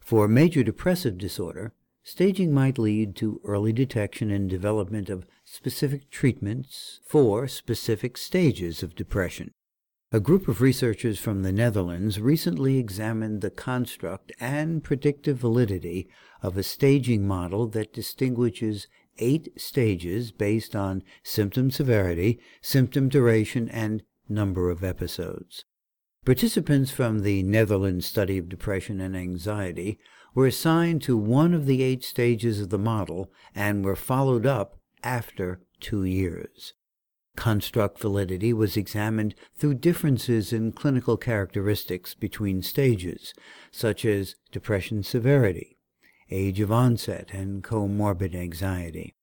For 0.00 0.26
major 0.26 0.62
depressive 0.62 1.18
disorder, 1.18 1.74
staging 2.02 2.54
might 2.54 2.78
lead 2.78 3.16
to 3.16 3.40
early 3.44 3.72
detection 3.72 4.30
and 4.30 4.48
development 4.48 5.10
of 5.10 5.26
specific 5.44 6.10
treatments 6.10 7.00
for 7.06 7.46
specific 7.48 8.16
stages 8.16 8.82
of 8.82 8.94
depression. 8.94 9.52
A 10.12 10.18
group 10.18 10.48
of 10.48 10.60
researchers 10.60 11.20
from 11.20 11.42
the 11.42 11.52
Netherlands 11.52 12.18
recently 12.18 12.78
examined 12.78 13.42
the 13.42 13.50
construct 13.50 14.32
and 14.40 14.82
predictive 14.82 15.38
validity 15.38 16.08
of 16.42 16.56
a 16.56 16.64
staging 16.64 17.28
model 17.28 17.68
that 17.68 17.92
distinguishes 17.92 18.88
eight 19.18 19.52
stages 19.56 20.32
based 20.32 20.74
on 20.74 21.04
symptom 21.22 21.70
severity, 21.70 22.40
symptom 22.60 23.08
duration, 23.08 23.68
and 23.68 24.02
number 24.28 24.68
of 24.68 24.82
episodes. 24.82 25.64
Participants 26.24 26.90
from 26.90 27.20
the 27.20 27.44
Netherlands 27.44 28.04
study 28.04 28.36
of 28.36 28.48
depression 28.48 29.00
and 29.00 29.16
anxiety 29.16 29.96
were 30.34 30.48
assigned 30.48 31.02
to 31.02 31.16
one 31.16 31.54
of 31.54 31.66
the 31.66 31.84
eight 31.84 32.02
stages 32.02 32.60
of 32.60 32.70
the 32.70 32.78
model 32.78 33.30
and 33.54 33.84
were 33.84 33.94
followed 33.94 34.44
up 34.44 34.76
after 35.04 35.60
two 35.78 36.02
years. 36.02 36.74
Construct 37.36 37.98
validity 37.98 38.52
was 38.52 38.76
examined 38.76 39.34
through 39.56 39.74
differences 39.74 40.52
in 40.52 40.72
clinical 40.72 41.16
characteristics 41.16 42.14
between 42.14 42.62
stages, 42.62 43.32
such 43.70 44.04
as 44.04 44.36
depression 44.52 45.02
severity, 45.02 45.78
age 46.30 46.60
of 46.60 46.70
onset, 46.70 47.30
and 47.32 47.62
comorbid 47.62 48.34
anxiety. 48.34 49.14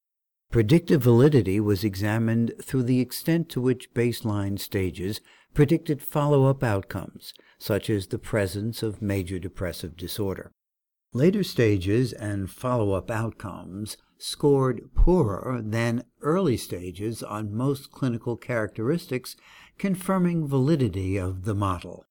Predictive 0.49 1.03
validity 1.03 1.59
was 1.59 1.83
examined 1.83 2.53
through 2.61 2.83
the 2.83 3.01
extent 3.01 3.49
to 3.49 3.61
which 3.61 3.93
baseline 3.93 4.57
stages 4.57 5.19
predicted 5.53 6.01
follow-up 6.01 6.63
outcomes, 6.63 7.33
such 7.59 7.89
as 7.89 8.07
the 8.07 8.19
presence 8.19 8.81
of 8.81 9.01
major 9.01 9.39
depressive 9.39 9.97
disorder. 9.97 10.51
Later 11.13 11.43
stages 11.43 12.13
and 12.13 12.49
follow-up 12.49 13.11
outcomes 13.11 13.97
scored 14.17 14.93
poorer 14.95 15.61
than 15.63 16.03
early 16.21 16.57
stages 16.57 17.21
on 17.23 17.55
most 17.55 17.91
clinical 17.91 18.35
characteristics, 18.37 19.35
confirming 19.77 20.47
validity 20.47 21.17
of 21.17 21.45
the 21.45 21.55
model. 21.55 22.05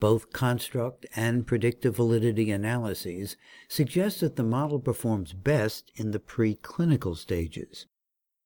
Both 0.00 0.32
construct 0.32 1.06
and 1.14 1.46
predictive 1.46 1.94
validity 1.94 2.50
analyses 2.50 3.36
suggest 3.68 4.20
that 4.20 4.34
the 4.34 4.42
model 4.42 4.80
performs 4.80 5.32
best 5.32 5.92
in 5.94 6.10
the 6.10 6.18
preclinical 6.18 7.16
stages. 7.16 7.86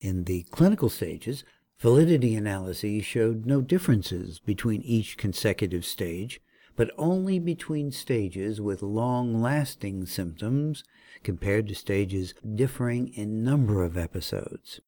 In 0.01 0.25
the 0.25 0.43
clinical 0.51 0.91
stages, 0.91 1.45
validity 1.79 2.35
analyses 2.35 3.05
showed 3.05 3.47
no 3.47 3.63
differences 3.63 4.39
between 4.39 4.83
each 4.83 5.17
consecutive 5.17 5.85
stage, 5.85 6.41
but 6.77 6.91
only 6.99 7.39
between 7.39 7.91
stages 7.91 8.61
with 8.61 8.83
long-lasting 8.83 10.07
symptoms 10.07 10.85
compared 11.25 11.67
to 11.67 11.75
stages 11.75 12.35
differing 12.55 13.09
in 13.15 13.43
number 13.43 13.83
of 13.83 13.97
episodes. 13.97 14.81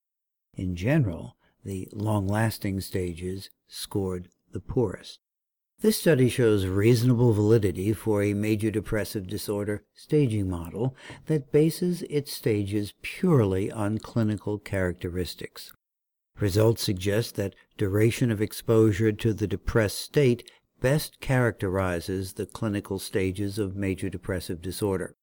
In 0.55 0.77
general, 0.77 1.37
the 1.65 1.89
long-lasting 1.93 2.81
stages 2.83 3.51
scored 3.67 4.29
the 4.53 4.61
poorest. 4.61 5.19
This 5.81 6.01
study 6.01 6.29
shows 6.29 6.67
reasonable 6.67 7.33
validity 7.33 7.93
for 7.93 8.23
a 8.23 8.35
major 8.35 8.71
depressive 8.71 9.29
disorder 9.29 9.85
staging 9.95 10.51
model 10.51 10.97
that 11.27 11.53
bases 11.53 12.03
its 12.11 12.33
stages 12.33 12.95
purely 13.01 13.71
on 13.71 13.99
clinical 13.99 14.59
characteristics. 14.59 15.73
Results 16.41 16.83
suggest 16.83 17.37
that 17.37 17.55
duration 17.77 18.33
of 18.33 18.43
exposure 18.43 19.13
to 19.13 19.33
the 19.33 19.47
depressed 19.47 20.01
state 20.01 20.51
best 20.81 21.21
characterizes 21.21 22.35
the 22.35 22.47
clinical 22.47 22.99
stages 22.99 23.59
of 23.59 23.77
major 23.77 24.09
depressive 24.09 24.63
disorder. 24.63 25.15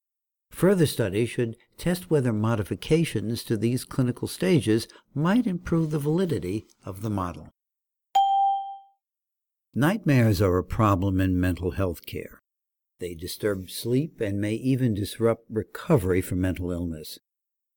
Further 0.52 0.86
study 0.86 1.26
should 1.26 1.58
test 1.78 2.10
whether 2.10 2.32
modifications 2.32 3.44
to 3.44 3.58
these 3.58 3.84
clinical 3.84 4.28
stages 4.28 4.88
might 5.14 5.48
improve 5.48 5.92
the 5.92 6.00
validity 6.00 6.66
of 6.86 7.02
the 7.02 7.10
model. 7.10 7.50
Nightmares 9.74 10.42
are 10.42 10.58
a 10.58 10.64
problem 10.64 11.20
in 11.20 11.40
mental 11.40 11.72
health 11.72 12.06
care. 12.06 12.42
They 13.00 13.14
disturb 13.14 13.70
sleep 13.70 14.22
and 14.22 14.40
may 14.40 14.54
even 14.54 14.94
disrupt 14.94 15.44
recovery 15.50 16.22
from 16.22 16.40
mental 16.40 16.72
illness. 16.72 17.20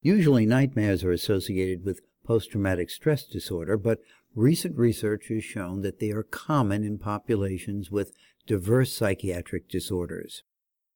Usually, 0.01 0.47
nightmares 0.47 1.03
are 1.03 1.11
associated 1.11 1.85
with 1.85 2.01
post-traumatic 2.25 2.91
stress 2.91 3.27
disorder, 3.27 3.77
but 3.77 3.99
recent 4.38 4.77
research 4.77 5.29
has 5.29 5.42
shown 5.42 5.83
that 5.83 5.98
they 5.98 6.11
are 6.11 6.22
common 6.22 6.85
in 6.85 6.96
populations 6.96 7.90
with 7.90 8.12
diverse 8.46 8.92
psychiatric 8.92 9.68
disorders. 9.68 10.44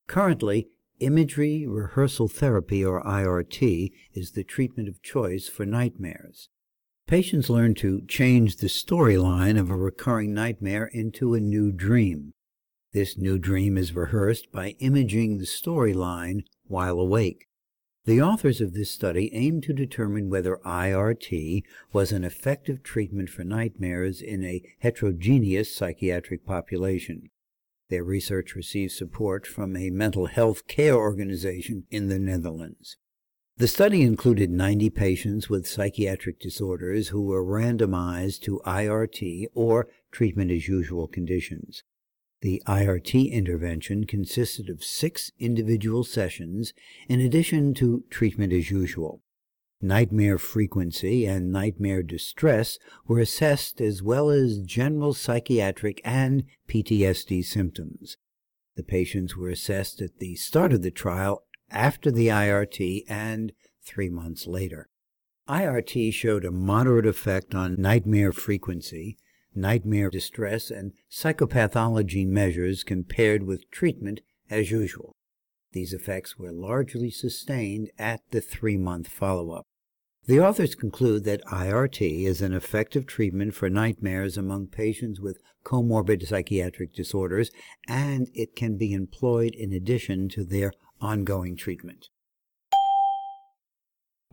Currently, 0.07 0.69
imagery 0.99 1.65
rehearsal 1.67 2.29
therapy, 2.29 2.83
or 2.83 3.03
IRT, 3.03 3.91
is 4.13 4.31
the 4.31 4.43
treatment 4.43 4.87
of 4.87 5.03
choice 5.03 5.49
for 5.49 5.65
nightmares. 5.65 6.49
Patients 7.05 7.49
learn 7.49 7.75
to 7.75 8.01
change 8.07 8.57
the 8.57 8.67
storyline 8.67 9.59
of 9.59 9.69
a 9.69 9.75
recurring 9.75 10.33
nightmare 10.33 10.85
into 10.85 11.33
a 11.33 11.41
new 11.41 11.71
dream. 11.71 12.31
This 12.93 13.17
new 13.17 13.37
dream 13.37 13.77
is 13.77 13.93
rehearsed 13.93 14.51
by 14.51 14.75
imaging 14.79 15.37
the 15.37 15.45
storyline 15.45 16.43
while 16.65 16.97
awake. 16.97 17.47
The 18.05 18.21
authors 18.21 18.59
of 18.59 18.73
this 18.73 18.91
study 18.91 19.29
aim 19.33 19.61
to 19.61 19.71
determine 19.71 20.29
whether 20.29 20.59
IRT 20.65 21.63
was 21.93 22.11
an 22.11 22.25
effective 22.25 22.83
treatment 22.83 23.29
for 23.29 23.45
nightmares 23.45 24.21
in 24.21 24.43
a 24.43 24.61
heterogeneous 24.79 25.73
psychiatric 25.73 26.45
population. 26.45 27.29
Their 27.89 28.03
research 28.03 28.55
received 28.55 28.91
support 28.91 29.47
from 29.47 29.77
a 29.77 29.89
mental 29.89 30.25
health 30.25 30.67
care 30.67 30.95
organization 30.95 31.85
in 31.89 32.09
the 32.09 32.19
Netherlands. 32.19 32.97
The 33.55 33.69
study 33.69 34.01
included 34.01 34.49
90 34.49 34.89
patients 34.89 35.49
with 35.49 35.65
psychiatric 35.65 36.41
disorders 36.41 37.09
who 37.09 37.21
were 37.21 37.45
randomized 37.45 38.41
to 38.41 38.61
IRT 38.65 39.45
or 39.53 39.87
treatment 40.11 40.51
as 40.51 40.67
usual 40.67 41.07
conditions. 41.07 41.83
The 42.43 42.61
IRT 42.67 43.31
intervention 43.31 44.03
consisted 44.03 44.69
of 44.69 44.83
six 44.83 45.31
individual 45.39 46.03
sessions 46.03 46.73
in 47.07 47.21
addition 47.21 47.73
to 47.75 48.03
treatment 48.09 48.51
as 48.51 48.69
usual. 48.69 49.21
Nightmare 49.81 50.37
frequency 50.37 51.25
and 51.25 51.53
nightmare 51.53 52.03
distress 52.03 52.79
were 53.07 53.21
assessed 53.21 53.79
as 53.79 54.03
well 54.03 54.29
as 54.29 54.59
general 54.59 55.13
psychiatric 55.13 56.01
and 56.03 56.43
PTSD 56.67 57.45
symptoms. 57.45 58.17
The 58.75 58.83
patients 58.83 59.37
were 59.37 59.47
assessed 59.47 60.01
at 60.01 60.19
the 60.19 60.35
start 60.35 60.73
of 60.73 60.81
the 60.81 60.91
trial 60.91 61.45
after 61.71 62.11
the 62.11 62.27
IRT 62.27 63.05
and 63.07 63.53
three 63.85 64.09
months 64.09 64.47
later. 64.47 64.89
IRT 65.47 66.11
showed 66.11 66.43
a 66.43 66.51
moderate 66.51 67.05
effect 67.05 67.55
on 67.55 67.79
nightmare 67.79 68.33
frequency, 68.33 69.17
nightmare 69.55 70.09
distress, 70.09 70.69
and 70.69 70.93
psychopathology 71.11 72.27
measures 72.27 72.83
compared 72.83 73.43
with 73.43 73.69
treatment 73.71 74.21
as 74.49 74.71
usual. 74.71 75.13
These 75.71 75.93
effects 75.93 76.37
were 76.37 76.51
largely 76.51 77.09
sustained 77.09 77.89
at 77.97 78.21
the 78.31 78.41
three 78.41 78.77
month 78.77 79.07
follow 79.07 79.51
up. 79.51 79.65
The 80.25 80.39
authors 80.39 80.75
conclude 80.75 81.25
that 81.25 81.43
IRT 81.45 82.23
is 82.23 82.41
an 82.41 82.53
effective 82.53 83.05
treatment 83.05 83.53
for 83.55 83.69
nightmares 83.69 84.37
among 84.37 84.67
patients 84.67 85.19
with 85.19 85.41
comorbid 85.65 86.25
psychiatric 86.25 86.93
disorders, 86.93 87.51
and 87.89 88.29
it 88.33 88.55
can 88.55 88.77
be 88.77 88.93
employed 88.93 89.53
in 89.53 89.73
addition 89.73 90.29
to 90.29 90.45
their 90.45 90.71
ongoing 91.01 91.57
treatment. 91.57 92.07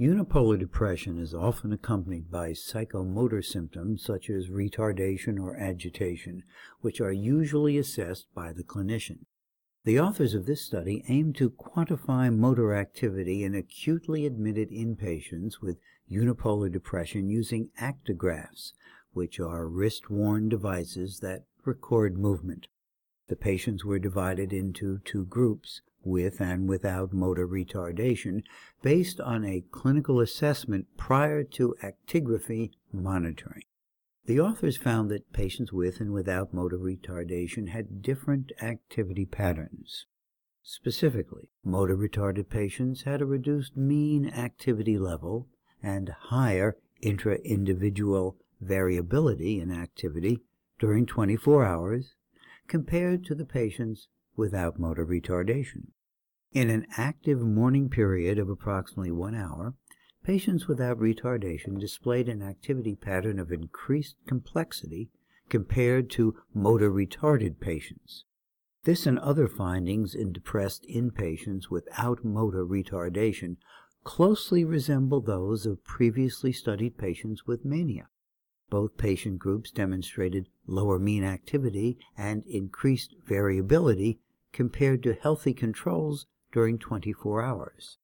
Unipolar 0.01 0.59
depression 0.59 1.19
is 1.19 1.35
often 1.35 1.75
accompanied 1.75 2.31
by 2.31 2.53
psychomotor 2.53 3.45
symptoms 3.45 4.03
such 4.03 4.31
as 4.31 4.49
retardation 4.49 5.39
or 5.39 5.55
agitation, 5.57 6.43
which 6.81 7.03
are 7.03 7.13
usually 7.13 7.77
assessed 7.77 8.27
by 8.35 8.51
the 8.51 8.65
clinician. 8.65 9.27
The 9.85 10.01
authors 10.01 10.33
of 10.33 10.47
this 10.47 10.65
study 10.65 11.05
aim 11.09 11.35
to 11.35 11.51
quantify 11.51 12.35
motor 12.35 12.75
activity 12.75 13.45
in 13.45 13.55
acutely 13.55 14.25
admitted 14.25 14.71
inpatients 14.71 15.61
with 15.61 15.77
unipolar 16.11 16.73
depression 16.73 17.29
using 17.29 17.69
actigraphs, 17.79 18.73
which 19.13 19.39
are 19.39 19.69
wrist-worn 19.69 20.49
devices 20.49 21.21
that 21.21 21.45
record 21.67 22.17
movement. 22.17 22.69
The 23.29 23.37
patients 23.37 23.85
were 23.85 23.99
divided 23.99 24.51
into 24.51 25.01
two 25.05 25.27
groups, 25.27 25.83
with 26.03 26.41
and 26.41 26.69
without 26.69 27.13
motor 27.13 27.47
retardation 27.47 28.43
based 28.83 29.21
on 29.21 29.45
a 29.45 29.65
clinical 29.71 30.21
assessment 30.21 30.87
prior 30.97 31.45
to 31.45 31.75
actigraphy 31.83 32.71
monitoring. 32.93 33.65
The 34.27 34.41
authors 34.41 34.77
found 34.77 35.11
that 35.11 35.33
patients 35.33 35.73
with 35.73 36.01
and 36.01 36.13
without 36.13 36.55
motor 36.55 36.79
retardation 36.79 37.69
had 37.69 38.03
different 38.03 38.53
activity 38.61 39.27
patterns. 39.27 40.07
Specifically, 40.63 41.49
motor 41.65 41.97
retarded 41.97 42.49
patients 42.49 43.03
had 43.03 43.21
a 43.21 43.27
reduced 43.27 43.77
mean 43.77 44.29
activity 44.29 44.99
level 44.99 45.49
and 45.83 46.11
higher 46.11 46.77
intra-individual 47.01 48.37
variability 48.61 49.59
in 49.59 49.73
activity 49.73 50.39
during 50.79 51.07
24 51.07 51.65
hours 51.65 52.15
compared 52.69 53.25
to 53.25 53.35
the 53.35 53.45
patients 53.45 54.09
without 54.37 54.79
motor 54.79 55.07
retardation. 55.07 55.89
In 56.53 56.69
an 56.69 56.87
active 56.97 57.41
morning 57.41 57.89
period 57.89 58.39
of 58.39 58.49
approximately 58.49 59.13
one 59.13 59.35
hour, 59.35 59.75
patients 60.25 60.67
without 60.67 60.99
retardation 60.99 61.79
displayed 61.79 62.29
an 62.29 62.43
activity 62.43 62.97
pattern 62.97 63.39
of 63.39 63.53
increased 63.53 64.17
complexity 64.27 65.11
compared 65.49 66.11
to 66.11 66.37
motor 66.53 66.91
retarded 66.91 67.61
patients. 67.61 68.25
This 68.85 69.07
and 69.07 69.19
other 69.19 69.49
findings 69.49 70.15
in 70.15 70.33
depressed 70.33 70.87
inpatients 70.89 71.71
without 71.71 72.25
motor 72.25 72.65
retardation 72.65 73.57
closely 74.05 74.65
resemble 74.65 75.21
those 75.21 75.67
of 75.67 75.85
previously 75.85 76.53
studied 76.53 76.97
patients 76.97 77.47
with 77.47 77.65
mania. 77.65 78.09
Both 78.71 78.97
patient 78.97 79.41
groups 79.41 79.73
demonstrated 79.73 80.49
lower 80.67 80.99
mean 80.99 81.25
activity 81.25 81.99
and 82.17 82.45
increased 82.45 83.17
variability 83.27 84.21
compared 84.53 85.03
to 85.03 85.15
healthy 85.15 85.53
controls 85.53 86.27
during 86.53 86.79
24 86.79 87.43
hours. 87.43 87.99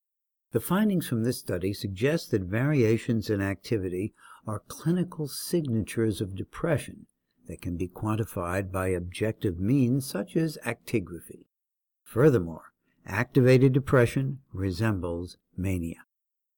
The 0.51 0.61
findings 0.61 1.07
from 1.07 1.23
this 1.23 1.39
study 1.39 1.73
suggest 1.73 2.31
that 2.31 2.43
variations 2.43 3.31
in 3.31 3.41
activity 3.41 4.15
are 4.47 4.63
clinical 4.67 5.29
signatures 5.29 6.21
of 6.21 6.37
depression 6.37 7.07
that 7.47 7.61
can 7.61 7.77
be 7.77 7.89
quantified 7.89 8.73
by 8.73 8.89
objective 8.89 9.61
means 9.61 10.05
such 10.05 10.37
as 10.37 10.59
actigraphy. 10.65 11.45
Furthermore, 12.03 12.73
activated 13.05 13.73
depression 13.73 14.41
resembles 14.53 15.37
mania. 15.57 16.06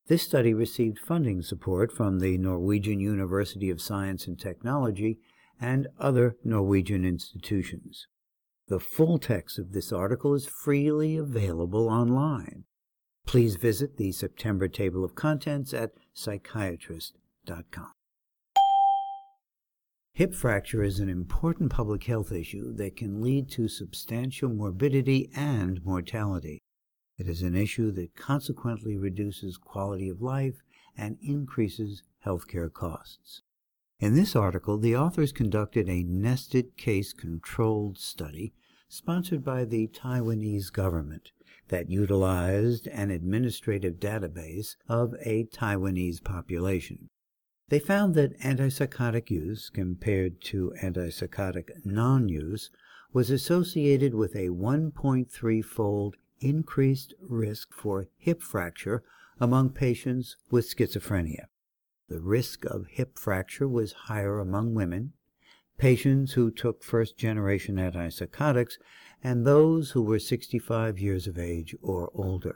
This 0.08 0.22
study 0.22 0.54
received 0.54 0.98
funding 0.98 1.42
support 1.42 1.92
from 1.92 2.18
the 2.18 2.38
Norwegian 2.38 2.98
University 2.98 3.68
of 3.68 3.82
Science 3.82 4.26
and 4.26 4.40
Technology 4.40 5.18
and 5.60 5.86
other 6.00 6.36
Norwegian 6.42 7.04
institutions. 7.04 8.06
The 8.68 8.80
full 8.80 9.18
text 9.18 9.58
of 9.58 9.72
this 9.72 9.92
article 9.92 10.32
is 10.32 10.46
freely 10.46 11.18
available 11.18 11.90
online. 11.90 12.64
Please 13.26 13.56
visit 13.56 13.98
the 13.98 14.12
September 14.12 14.66
table 14.66 15.04
of 15.04 15.14
contents 15.14 15.74
at 15.74 15.90
psychiatrist.com. 16.14 17.92
Hip 20.14 20.34
fracture 20.34 20.82
is 20.82 21.00
an 21.00 21.10
important 21.10 21.70
public 21.70 22.04
health 22.04 22.32
issue 22.32 22.74
that 22.76 22.96
can 22.96 23.20
lead 23.20 23.50
to 23.50 23.68
substantial 23.68 24.48
morbidity 24.48 25.30
and 25.36 25.84
mortality. 25.84 26.62
It 27.18 27.28
is 27.28 27.42
an 27.42 27.56
issue 27.56 27.90
that 27.92 28.14
consequently 28.14 28.96
reduces 28.96 29.56
quality 29.56 30.08
of 30.08 30.22
life 30.22 30.62
and 30.96 31.18
increases 31.20 32.04
healthcare 32.24 32.72
costs. 32.72 33.42
In 33.98 34.14
this 34.14 34.36
article, 34.36 34.78
the 34.78 34.96
authors 34.96 35.32
conducted 35.32 35.88
a 35.88 36.04
nested 36.04 36.76
case 36.76 37.12
controlled 37.12 37.98
study 37.98 38.54
sponsored 38.88 39.44
by 39.44 39.64
the 39.64 39.88
Taiwanese 39.88 40.72
government 40.72 41.32
that 41.68 41.90
utilized 41.90 42.86
an 42.86 43.10
administrative 43.10 43.94
database 43.94 44.76
of 44.88 45.14
a 45.24 45.44
Taiwanese 45.46 46.22
population. 46.22 47.08
They 47.68 47.80
found 47.80 48.14
that 48.14 48.38
antipsychotic 48.40 49.28
use 49.28 49.68
compared 49.68 50.40
to 50.42 50.72
antipsychotic 50.80 51.84
non 51.84 52.28
use 52.28 52.70
was 53.12 53.28
associated 53.28 54.14
with 54.14 54.36
a 54.36 54.48
1.3 54.48 55.64
fold 55.64 56.16
increased 56.40 57.14
risk 57.20 57.72
for 57.72 58.06
hip 58.16 58.42
fracture 58.42 59.02
among 59.40 59.70
patients 59.70 60.36
with 60.50 60.68
schizophrenia. 60.68 61.46
The 62.08 62.20
risk 62.20 62.64
of 62.64 62.86
hip 62.88 63.18
fracture 63.18 63.68
was 63.68 63.92
higher 63.92 64.38
among 64.38 64.74
women, 64.74 65.12
patients 65.76 66.32
who 66.32 66.50
took 66.50 66.82
first 66.82 67.16
generation 67.16 67.76
antipsychotics, 67.76 68.74
and 69.22 69.46
those 69.46 69.90
who 69.90 70.02
were 70.02 70.18
65 70.18 70.98
years 70.98 71.26
of 71.26 71.38
age 71.38 71.74
or 71.82 72.10
older. 72.14 72.54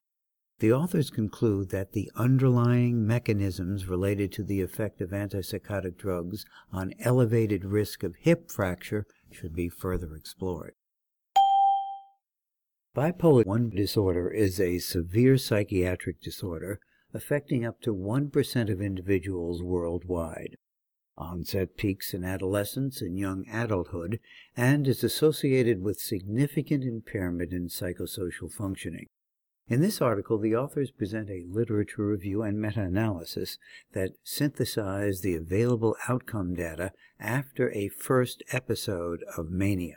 The 0.59 0.73
authors 0.73 1.11
conclude 1.11 1.71
that 1.71 1.93
the 1.93 2.11
underlying 2.15 3.07
mechanisms 3.07 3.89
related 3.89 4.31
to 4.33 4.45
the 4.45 4.61
effect 4.61 5.01
of 5.01 5.11
antipsychotic 5.11 5.97
drugs 5.97 6.45
on 6.73 6.95
elevated 7.01 7.65
risk 7.65 8.03
of 8.03 8.15
hip 8.17 8.51
fracture 8.51 9.05
should 9.31 9.55
be 9.55 9.69
further 9.69 10.15
explored. 10.15 10.75
Bipolar 12.95 13.47
1 13.47 13.71
disorder 13.71 14.31
is 14.31 14.61
a 14.61 14.77
severe 14.77 15.39
psychiatric 15.39 16.21
disorder 16.21 16.79
affecting 17.15 17.65
up 17.65 17.81
to 17.81 17.95
1% 17.95 18.71
of 18.71 18.83
individuals 18.83 19.63
worldwide. 19.63 20.59
Onset 21.17 21.79
peaks 21.79 22.13
in 22.13 22.23
adolescence 22.23 23.01
and 23.01 23.19
young 23.19 23.47
adulthood 23.51 24.21
and 24.55 24.87
is 24.87 25.03
associated 25.03 25.81
with 25.81 26.01
significant 26.01 26.85
impairment 26.85 27.55
in 27.55 27.69
psychosocial 27.69 28.53
functioning. 28.53 29.07
In 29.69 29.81
this 29.81 30.03
article, 30.03 30.37
the 30.37 30.55
authors 30.55 30.91
present 30.91 31.31
a 31.31 31.47
literature 31.49 32.07
review 32.07 32.43
and 32.43 32.61
meta-analysis 32.61 33.57
that 33.95 34.19
synthesize 34.23 35.23
the 35.23 35.35
available 35.35 35.97
outcome 36.11 36.53
data 36.53 36.93
after 37.19 37.73
a 37.73 37.89
first 37.89 38.43
episode 38.53 39.25
of 39.39 39.49
mania. 39.51 39.97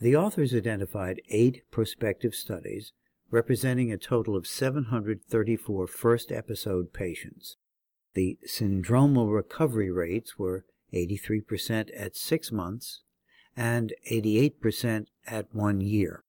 The 0.00 0.16
authors 0.16 0.54
identified 0.54 1.22
eight 1.30 1.62
prospective 1.70 2.34
studies 2.34 2.92
representing 3.30 3.92
a 3.92 3.98
total 3.98 4.36
of 4.36 4.46
734 4.46 5.86
first 5.86 6.32
episode 6.32 6.92
patients. 6.92 7.56
The 8.14 8.38
syndromal 8.46 9.34
recovery 9.34 9.90
rates 9.90 10.38
were 10.38 10.64
83% 10.92 11.90
at 11.96 12.16
six 12.16 12.52
months 12.52 13.02
and 13.56 13.92
88% 14.10 15.06
at 15.26 15.54
one 15.54 15.80
year. 15.80 16.24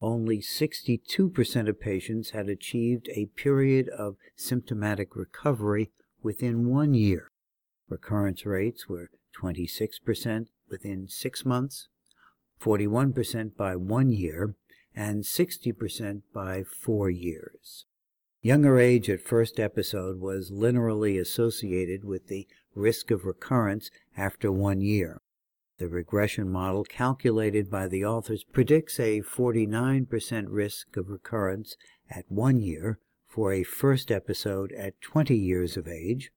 Only 0.00 0.38
62% 0.38 1.68
of 1.68 1.80
patients 1.80 2.30
had 2.30 2.48
achieved 2.48 3.08
a 3.14 3.26
period 3.26 3.88
of 3.88 4.16
symptomatic 4.36 5.16
recovery 5.16 5.90
within 6.22 6.68
one 6.68 6.94
year. 6.94 7.30
Recurrence 7.88 8.44
rates 8.44 8.88
were 8.88 9.10
26% 9.40 10.46
within 10.68 11.08
six 11.08 11.44
months 11.44 11.88
41% 12.60 13.56
by 13.56 13.76
one 13.76 14.10
year, 14.10 14.54
and 14.94 15.24
60% 15.24 16.22
by 16.32 16.62
four 16.62 17.10
years. 17.10 17.84
Younger 18.42 18.78
age 18.78 19.08
at 19.08 19.22
first 19.22 19.58
episode 19.58 20.20
was 20.20 20.50
linearly 20.50 21.18
associated 21.18 22.04
with 22.04 22.28
the 22.28 22.46
risk 22.74 23.10
of 23.10 23.24
recurrence 23.24 23.90
after 24.16 24.52
one 24.52 24.80
year. 24.80 25.22
The 25.78 25.88
regression 25.88 26.50
model 26.50 26.84
calculated 26.84 27.70
by 27.70 27.88
the 27.88 28.04
authors 28.04 28.44
predicts 28.44 29.00
a 29.00 29.22
49% 29.22 30.44
risk 30.48 30.96
of 30.96 31.08
recurrence 31.08 31.76
at 32.08 32.24
one 32.28 32.60
year 32.60 33.00
for 33.26 33.52
a 33.52 33.64
first 33.64 34.12
episode 34.12 34.70
at 34.72 35.00
20 35.00 35.34
years 35.36 35.76
of 35.76 35.88
age, 35.88 36.30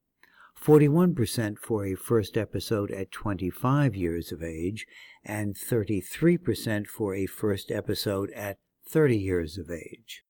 41% 0.60 1.60
for 1.60 1.86
a 1.86 1.93
first 1.93 2.36
episode 2.36 2.89
at 2.89 3.12
25 3.12 3.95
years 3.95 4.32
of 4.32 4.41
age, 4.41 4.88
and 5.27 5.55
33% 5.55 6.87
for 6.87 7.13
a 7.13 7.25
first 7.25 7.69
episode 7.69 8.31
at 8.31 8.57
30 8.87 9.17
years 9.17 9.57
of 9.57 9.69
age. 9.69 10.23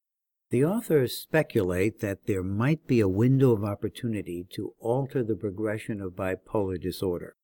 The 0.49 0.65
authors 0.65 1.17
speculate 1.17 1.99
that 1.99 2.25
there 2.25 2.43
might 2.43 2.88
be 2.88 2.99
a 2.99 3.07
window 3.07 3.51
of 3.51 3.63
opportunity 3.63 4.45
to 4.53 4.73
alter 4.79 5.23
the 5.23 5.36
progression 5.36 6.01
of 6.01 6.13
bipolar 6.13 6.81
disorder. 6.81 7.36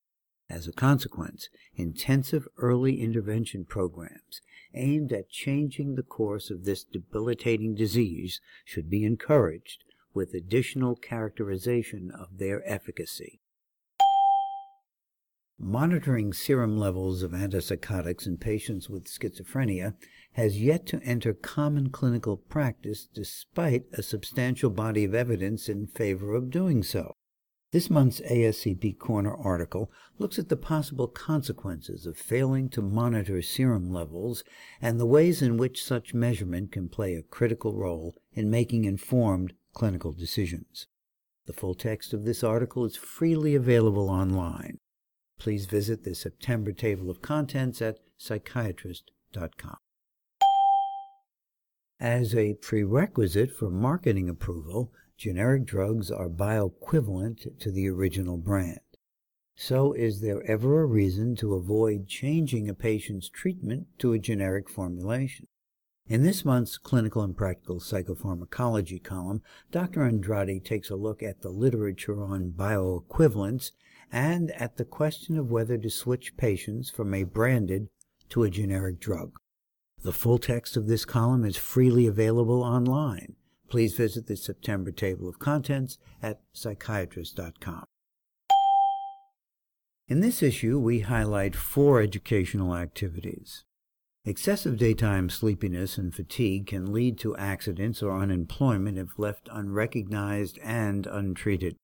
As 0.50 0.68
a 0.68 0.74
consequence, 0.74 1.50
intensive 1.76 2.48
early 2.58 3.02
intervention 3.02 3.66
programs 3.66 4.42
aimed 4.74 5.12
at 5.12 5.30
changing 5.30 5.96
the 5.96 6.04
course 6.04 6.50
of 6.50 6.66
this 6.66 6.84
debilitating 6.84 7.76
disease 7.76 8.42
should 8.66 8.90
be 8.90 9.04
encouraged 9.04 9.84
with 10.14 10.34
additional 10.34 10.96
characterization 10.96 12.12
of 12.12 12.38
their 12.38 12.68
efficacy. 12.70 13.42
Monitoring 15.60 16.34
serum 16.34 16.78
levels 16.78 17.22
of 17.22 17.32
antipsychotics 17.32 18.26
in 18.26 18.38
patients 18.38 18.90
with 18.90 19.06
schizophrenia 19.06 19.94
has 20.34 20.60
yet 20.60 20.86
to 20.88 21.02
enter 21.04 21.34
common 21.34 21.90
clinical 21.90 22.38
practice 22.38 23.08
despite 23.14 23.86
a 23.94 24.02
substantial 24.02 24.72
body 24.72 25.04
of 25.04 25.14
evidence 25.14 25.70
in 25.70 25.86
favor 25.86 26.34
of 26.34 26.50
doing 26.50 26.82
so. 26.82 27.14
This 27.72 27.90
month's 27.90 28.20
ASCP 28.22 29.00
Corner 29.00 29.36
article 29.36 29.92
looks 30.20 30.38
at 30.38 30.50
the 30.50 30.58
possible 30.58 31.08
consequences 31.08 32.06
of 32.06 32.18
failing 32.18 32.70
to 32.70 32.82
monitor 32.82 33.42
serum 33.42 33.92
levels 33.92 34.44
and 34.82 35.00
the 35.00 35.06
ways 35.06 35.42
in 35.42 35.58
which 35.58 35.84
such 35.84 36.14
measurement 36.14 36.72
can 36.72 36.90
play 36.90 37.16
a 37.16 37.24
critical 37.24 37.76
role 37.76 38.16
in 38.34 38.50
making 38.50 38.86
informed 38.86 39.54
clinical 39.74 40.14
decisions. 40.14 40.88
The 41.46 41.54
full 41.54 41.74
text 41.74 42.14
of 42.14 42.26
this 42.26 42.44
article 42.44 42.86
is 42.86 42.96
freely 42.96 43.56
available 43.56 44.10
online. 44.10 44.80
Please 45.44 45.66
visit 45.66 46.06
the 46.06 46.16
September 46.16 46.72
table 46.72 47.10
of 47.10 47.22
contents 47.22 47.82
at 47.82 48.00
psychiatrist.com. 48.18 49.76
As 52.00 52.34
a 52.34 52.54
prerequisite 52.54 53.52
for 53.52 53.70
marketing 53.70 54.30
approval, 54.30 54.94
generic 55.18 55.66
drugs 55.66 56.10
are 56.10 56.30
bioequivalent 56.30 57.60
to 57.60 57.72
the 57.72 57.90
original 57.90 58.38
brand. 58.38 58.80
So, 59.58 59.92
is 59.92 60.22
there 60.22 60.50
ever 60.50 60.82
a 60.82 60.86
reason 60.86 61.36
to 61.36 61.56
avoid 61.56 62.08
changing 62.08 62.70
a 62.70 62.74
patient's 62.74 63.28
treatment 63.28 63.88
to 64.00 64.14
a 64.14 64.20
generic 64.20 64.70
formulation? 64.70 65.48
In 66.08 66.24
this 66.24 66.46
month's 66.46 66.78
Clinical 66.78 67.22
and 67.22 67.36
Practical 67.36 67.82
Psychopharmacology 67.82 69.04
column, 69.04 69.42
Dr. 69.72 70.04
Andrade 70.04 70.64
takes 70.64 70.90
a 70.90 70.96
look 70.96 71.22
at 71.22 71.42
the 71.42 71.50
literature 71.50 72.24
on 72.24 72.54
bioequivalence 72.56 73.72
and 74.14 74.52
at 74.52 74.78
the 74.78 74.86
question 74.86 75.38
of 75.38 75.52
whether 75.52 75.78
to 75.78 75.90
switch 75.90 76.38
patients 76.38 76.90
from 76.90 77.14
a 77.14 77.24
branded 77.24 77.90
to 78.30 78.44
a 78.44 78.50
generic 78.50 79.02
drug. 79.02 79.34
The 80.02 80.14
full 80.14 80.38
text 80.38 80.78
of 80.78 80.88
this 80.88 81.04
column 81.04 81.44
is 81.44 81.58
freely 81.58 82.08
available 82.08 82.64
online 82.64 83.36
Please 83.74 83.96
visit 83.96 84.28
the 84.28 84.38
September 84.38 84.92
table 84.92 85.28
of 85.28 85.40
contents 85.40 85.98
at 86.22 86.42
psychiatrist.com. 86.54 87.86
In 90.08 90.20
this 90.20 90.44
issue, 90.44 90.78
we 90.78 91.00
highlight 91.00 91.56
four 91.56 92.00
educational 92.00 92.76
activities. 92.76 93.64
Excessive 94.26 94.78
daytime 94.78 95.28
sleepiness 95.28 95.98
and 95.98 96.14
fatigue 96.14 96.68
can 96.68 96.94
lead 96.94 97.18
to 97.18 97.36
accidents 97.36 98.04
or 98.04 98.16
unemployment 98.16 99.00
if 99.00 99.18
left 99.18 99.50
unrecognized 99.52 100.60
and 100.62 101.08
untreated. 101.08 101.76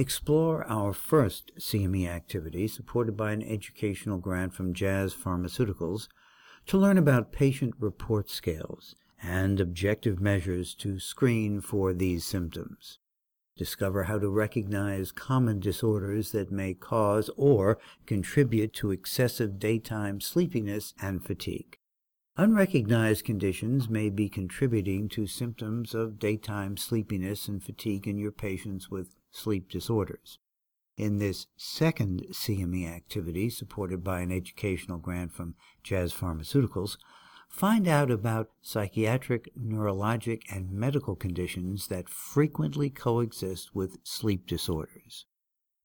Explore 0.00 0.64
our 0.66 0.94
first 0.94 1.52
CME 1.58 2.08
activity, 2.08 2.66
supported 2.68 3.18
by 3.18 3.32
an 3.32 3.42
educational 3.42 4.16
grant 4.16 4.54
from 4.54 4.72
Jazz 4.72 5.12
Pharmaceuticals, 5.12 6.08
to 6.64 6.78
learn 6.78 6.96
about 6.96 7.32
patient 7.32 7.74
report 7.78 8.30
scales 8.30 8.94
and 9.22 9.60
objective 9.60 10.18
measures 10.18 10.74
to 10.76 10.98
screen 10.98 11.60
for 11.60 11.92
these 11.92 12.24
symptoms. 12.24 12.98
Discover 13.58 14.04
how 14.04 14.18
to 14.18 14.30
recognize 14.30 15.12
common 15.12 15.60
disorders 15.60 16.32
that 16.32 16.50
may 16.50 16.72
cause 16.72 17.28
or 17.36 17.78
contribute 18.06 18.72
to 18.72 18.92
excessive 18.92 19.58
daytime 19.58 20.22
sleepiness 20.22 20.94
and 21.02 21.22
fatigue. 21.22 21.76
Unrecognized 22.38 23.26
conditions 23.26 23.90
may 23.90 24.08
be 24.08 24.30
contributing 24.30 25.10
to 25.10 25.26
symptoms 25.26 25.94
of 25.94 26.18
daytime 26.18 26.78
sleepiness 26.78 27.48
and 27.48 27.62
fatigue 27.62 28.08
in 28.08 28.16
your 28.16 28.32
patients 28.32 28.90
with 28.90 29.14
sleep 29.30 29.70
disorders. 29.70 30.38
In 30.96 31.18
this 31.18 31.46
second 31.56 32.26
CME 32.30 32.86
activity, 32.86 33.48
supported 33.48 34.04
by 34.04 34.20
an 34.20 34.30
educational 34.30 34.98
grant 34.98 35.32
from 35.32 35.54
Jazz 35.82 36.12
Pharmaceuticals, 36.12 36.96
Find 37.50 37.88
out 37.88 38.12
about 38.12 38.50
psychiatric, 38.62 39.50
neurologic, 39.58 40.42
and 40.50 40.70
medical 40.70 41.16
conditions 41.16 41.88
that 41.88 42.08
frequently 42.08 42.88
coexist 42.88 43.74
with 43.74 43.98
sleep 44.04 44.46
disorders. 44.46 45.26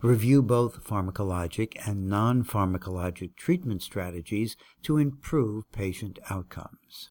Review 0.02 0.44
both 0.44 0.86
pharmacologic 0.86 1.74
and 1.86 2.08
non 2.08 2.44
pharmacologic 2.44 3.36
treatment 3.36 3.82
strategies 3.82 4.56
to 4.84 4.98
improve 4.98 5.70
patient 5.72 6.20
outcomes. 6.30 7.10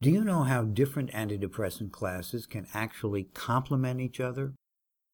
Do 0.00 0.10
you 0.10 0.22
know 0.22 0.44
how 0.44 0.62
different 0.62 1.10
antidepressant 1.10 1.90
classes 1.90 2.46
can 2.46 2.68
actually 2.72 3.24
complement 3.24 4.00
each 4.00 4.20
other? 4.20 4.54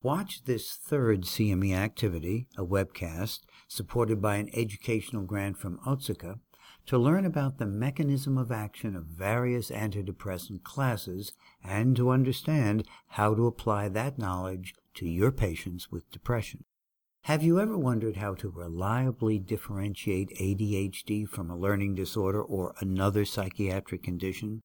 Watch 0.05 0.45
this 0.45 0.77
third 0.77 1.23
CME 1.23 1.75
activity, 1.75 2.47
a 2.59 2.63
webcast, 2.63 3.41
supported 3.69 4.21
by 4.21 4.37
an 4.37 4.51
educational 4.53 5.23
grant 5.23 5.57
from 5.57 5.79
Otsuka, 5.79 6.41
to 6.85 6.99
learn 6.99 7.25
about 7.25 7.57
the 7.57 7.65
mechanism 7.65 8.37
of 8.37 8.53
action 8.53 8.95
of 8.95 9.07
various 9.07 9.71
antidepressant 9.71 10.63
classes 10.63 11.33
and 11.63 11.97
to 11.97 12.11
understand 12.11 12.87
how 13.09 13.35
to 13.35 13.47
apply 13.47 13.89
that 13.89 14.19
knowledge 14.19 14.75
to 14.93 15.09
your 15.09 15.33
patients 15.33 15.91
with 15.91 16.11
depression. 16.11 16.65
Have 17.23 17.43
you 17.43 17.59
ever 17.59 17.79
wondered 17.79 18.19
how 18.19 18.35
to 18.35 18.51
reliably 18.51 19.39
differentiate 19.39 20.39
ADHD 20.39 21.27
from 21.27 21.49
a 21.49 21.57
learning 21.57 21.95
disorder 21.95 22.43
or 22.43 22.75
another 22.79 23.25
psychiatric 23.25 24.03
condition? 24.03 24.61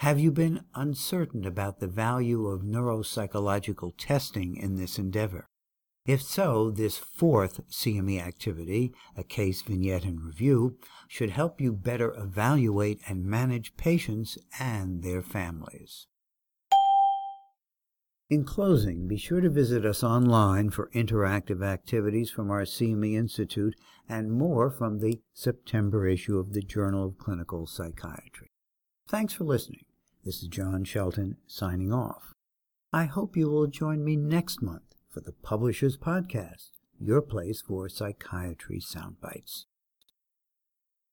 Have 0.00 0.18
you 0.18 0.32
been 0.32 0.64
uncertain 0.74 1.44
about 1.44 1.78
the 1.78 1.86
value 1.86 2.46
of 2.46 2.62
neuropsychological 2.62 3.92
testing 3.98 4.56
in 4.56 4.76
this 4.76 4.98
endeavor? 4.98 5.50
If 6.06 6.22
so, 6.22 6.70
this 6.70 6.96
fourth 6.96 7.60
CME 7.68 8.18
activity, 8.18 8.94
a 9.14 9.22
case 9.22 9.60
vignette 9.60 10.04
and 10.04 10.22
review, 10.22 10.78
should 11.06 11.28
help 11.28 11.60
you 11.60 11.74
better 11.74 12.14
evaluate 12.16 13.02
and 13.06 13.26
manage 13.26 13.76
patients 13.76 14.38
and 14.58 15.02
their 15.02 15.20
families. 15.20 16.06
In 18.30 18.44
closing, 18.44 19.06
be 19.06 19.18
sure 19.18 19.42
to 19.42 19.50
visit 19.50 19.84
us 19.84 20.02
online 20.02 20.70
for 20.70 20.88
interactive 20.94 21.62
activities 21.62 22.30
from 22.30 22.50
our 22.50 22.62
CME 22.62 23.18
Institute 23.18 23.74
and 24.08 24.32
more 24.32 24.70
from 24.70 25.00
the 25.00 25.20
September 25.34 26.06
issue 26.06 26.38
of 26.38 26.54
the 26.54 26.62
Journal 26.62 27.04
of 27.04 27.18
Clinical 27.18 27.66
Psychiatry. 27.66 28.50
Thanks 29.06 29.34
for 29.34 29.44
listening. 29.44 29.84
This 30.22 30.42
is 30.42 30.48
John 30.48 30.84
Shelton 30.84 31.38
signing 31.46 31.94
off. 31.94 32.34
I 32.92 33.06
hope 33.06 33.38
you 33.38 33.48
will 33.48 33.66
join 33.66 34.04
me 34.04 34.16
next 34.16 34.60
month 34.60 34.94
for 35.08 35.20
the 35.20 35.32
Publishers 35.32 35.96
Podcast, 35.96 36.72
your 37.00 37.22
place 37.22 37.62
for 37.62 37.88
psychiatry 37.88 38.80
soundbites. 38.80 39.64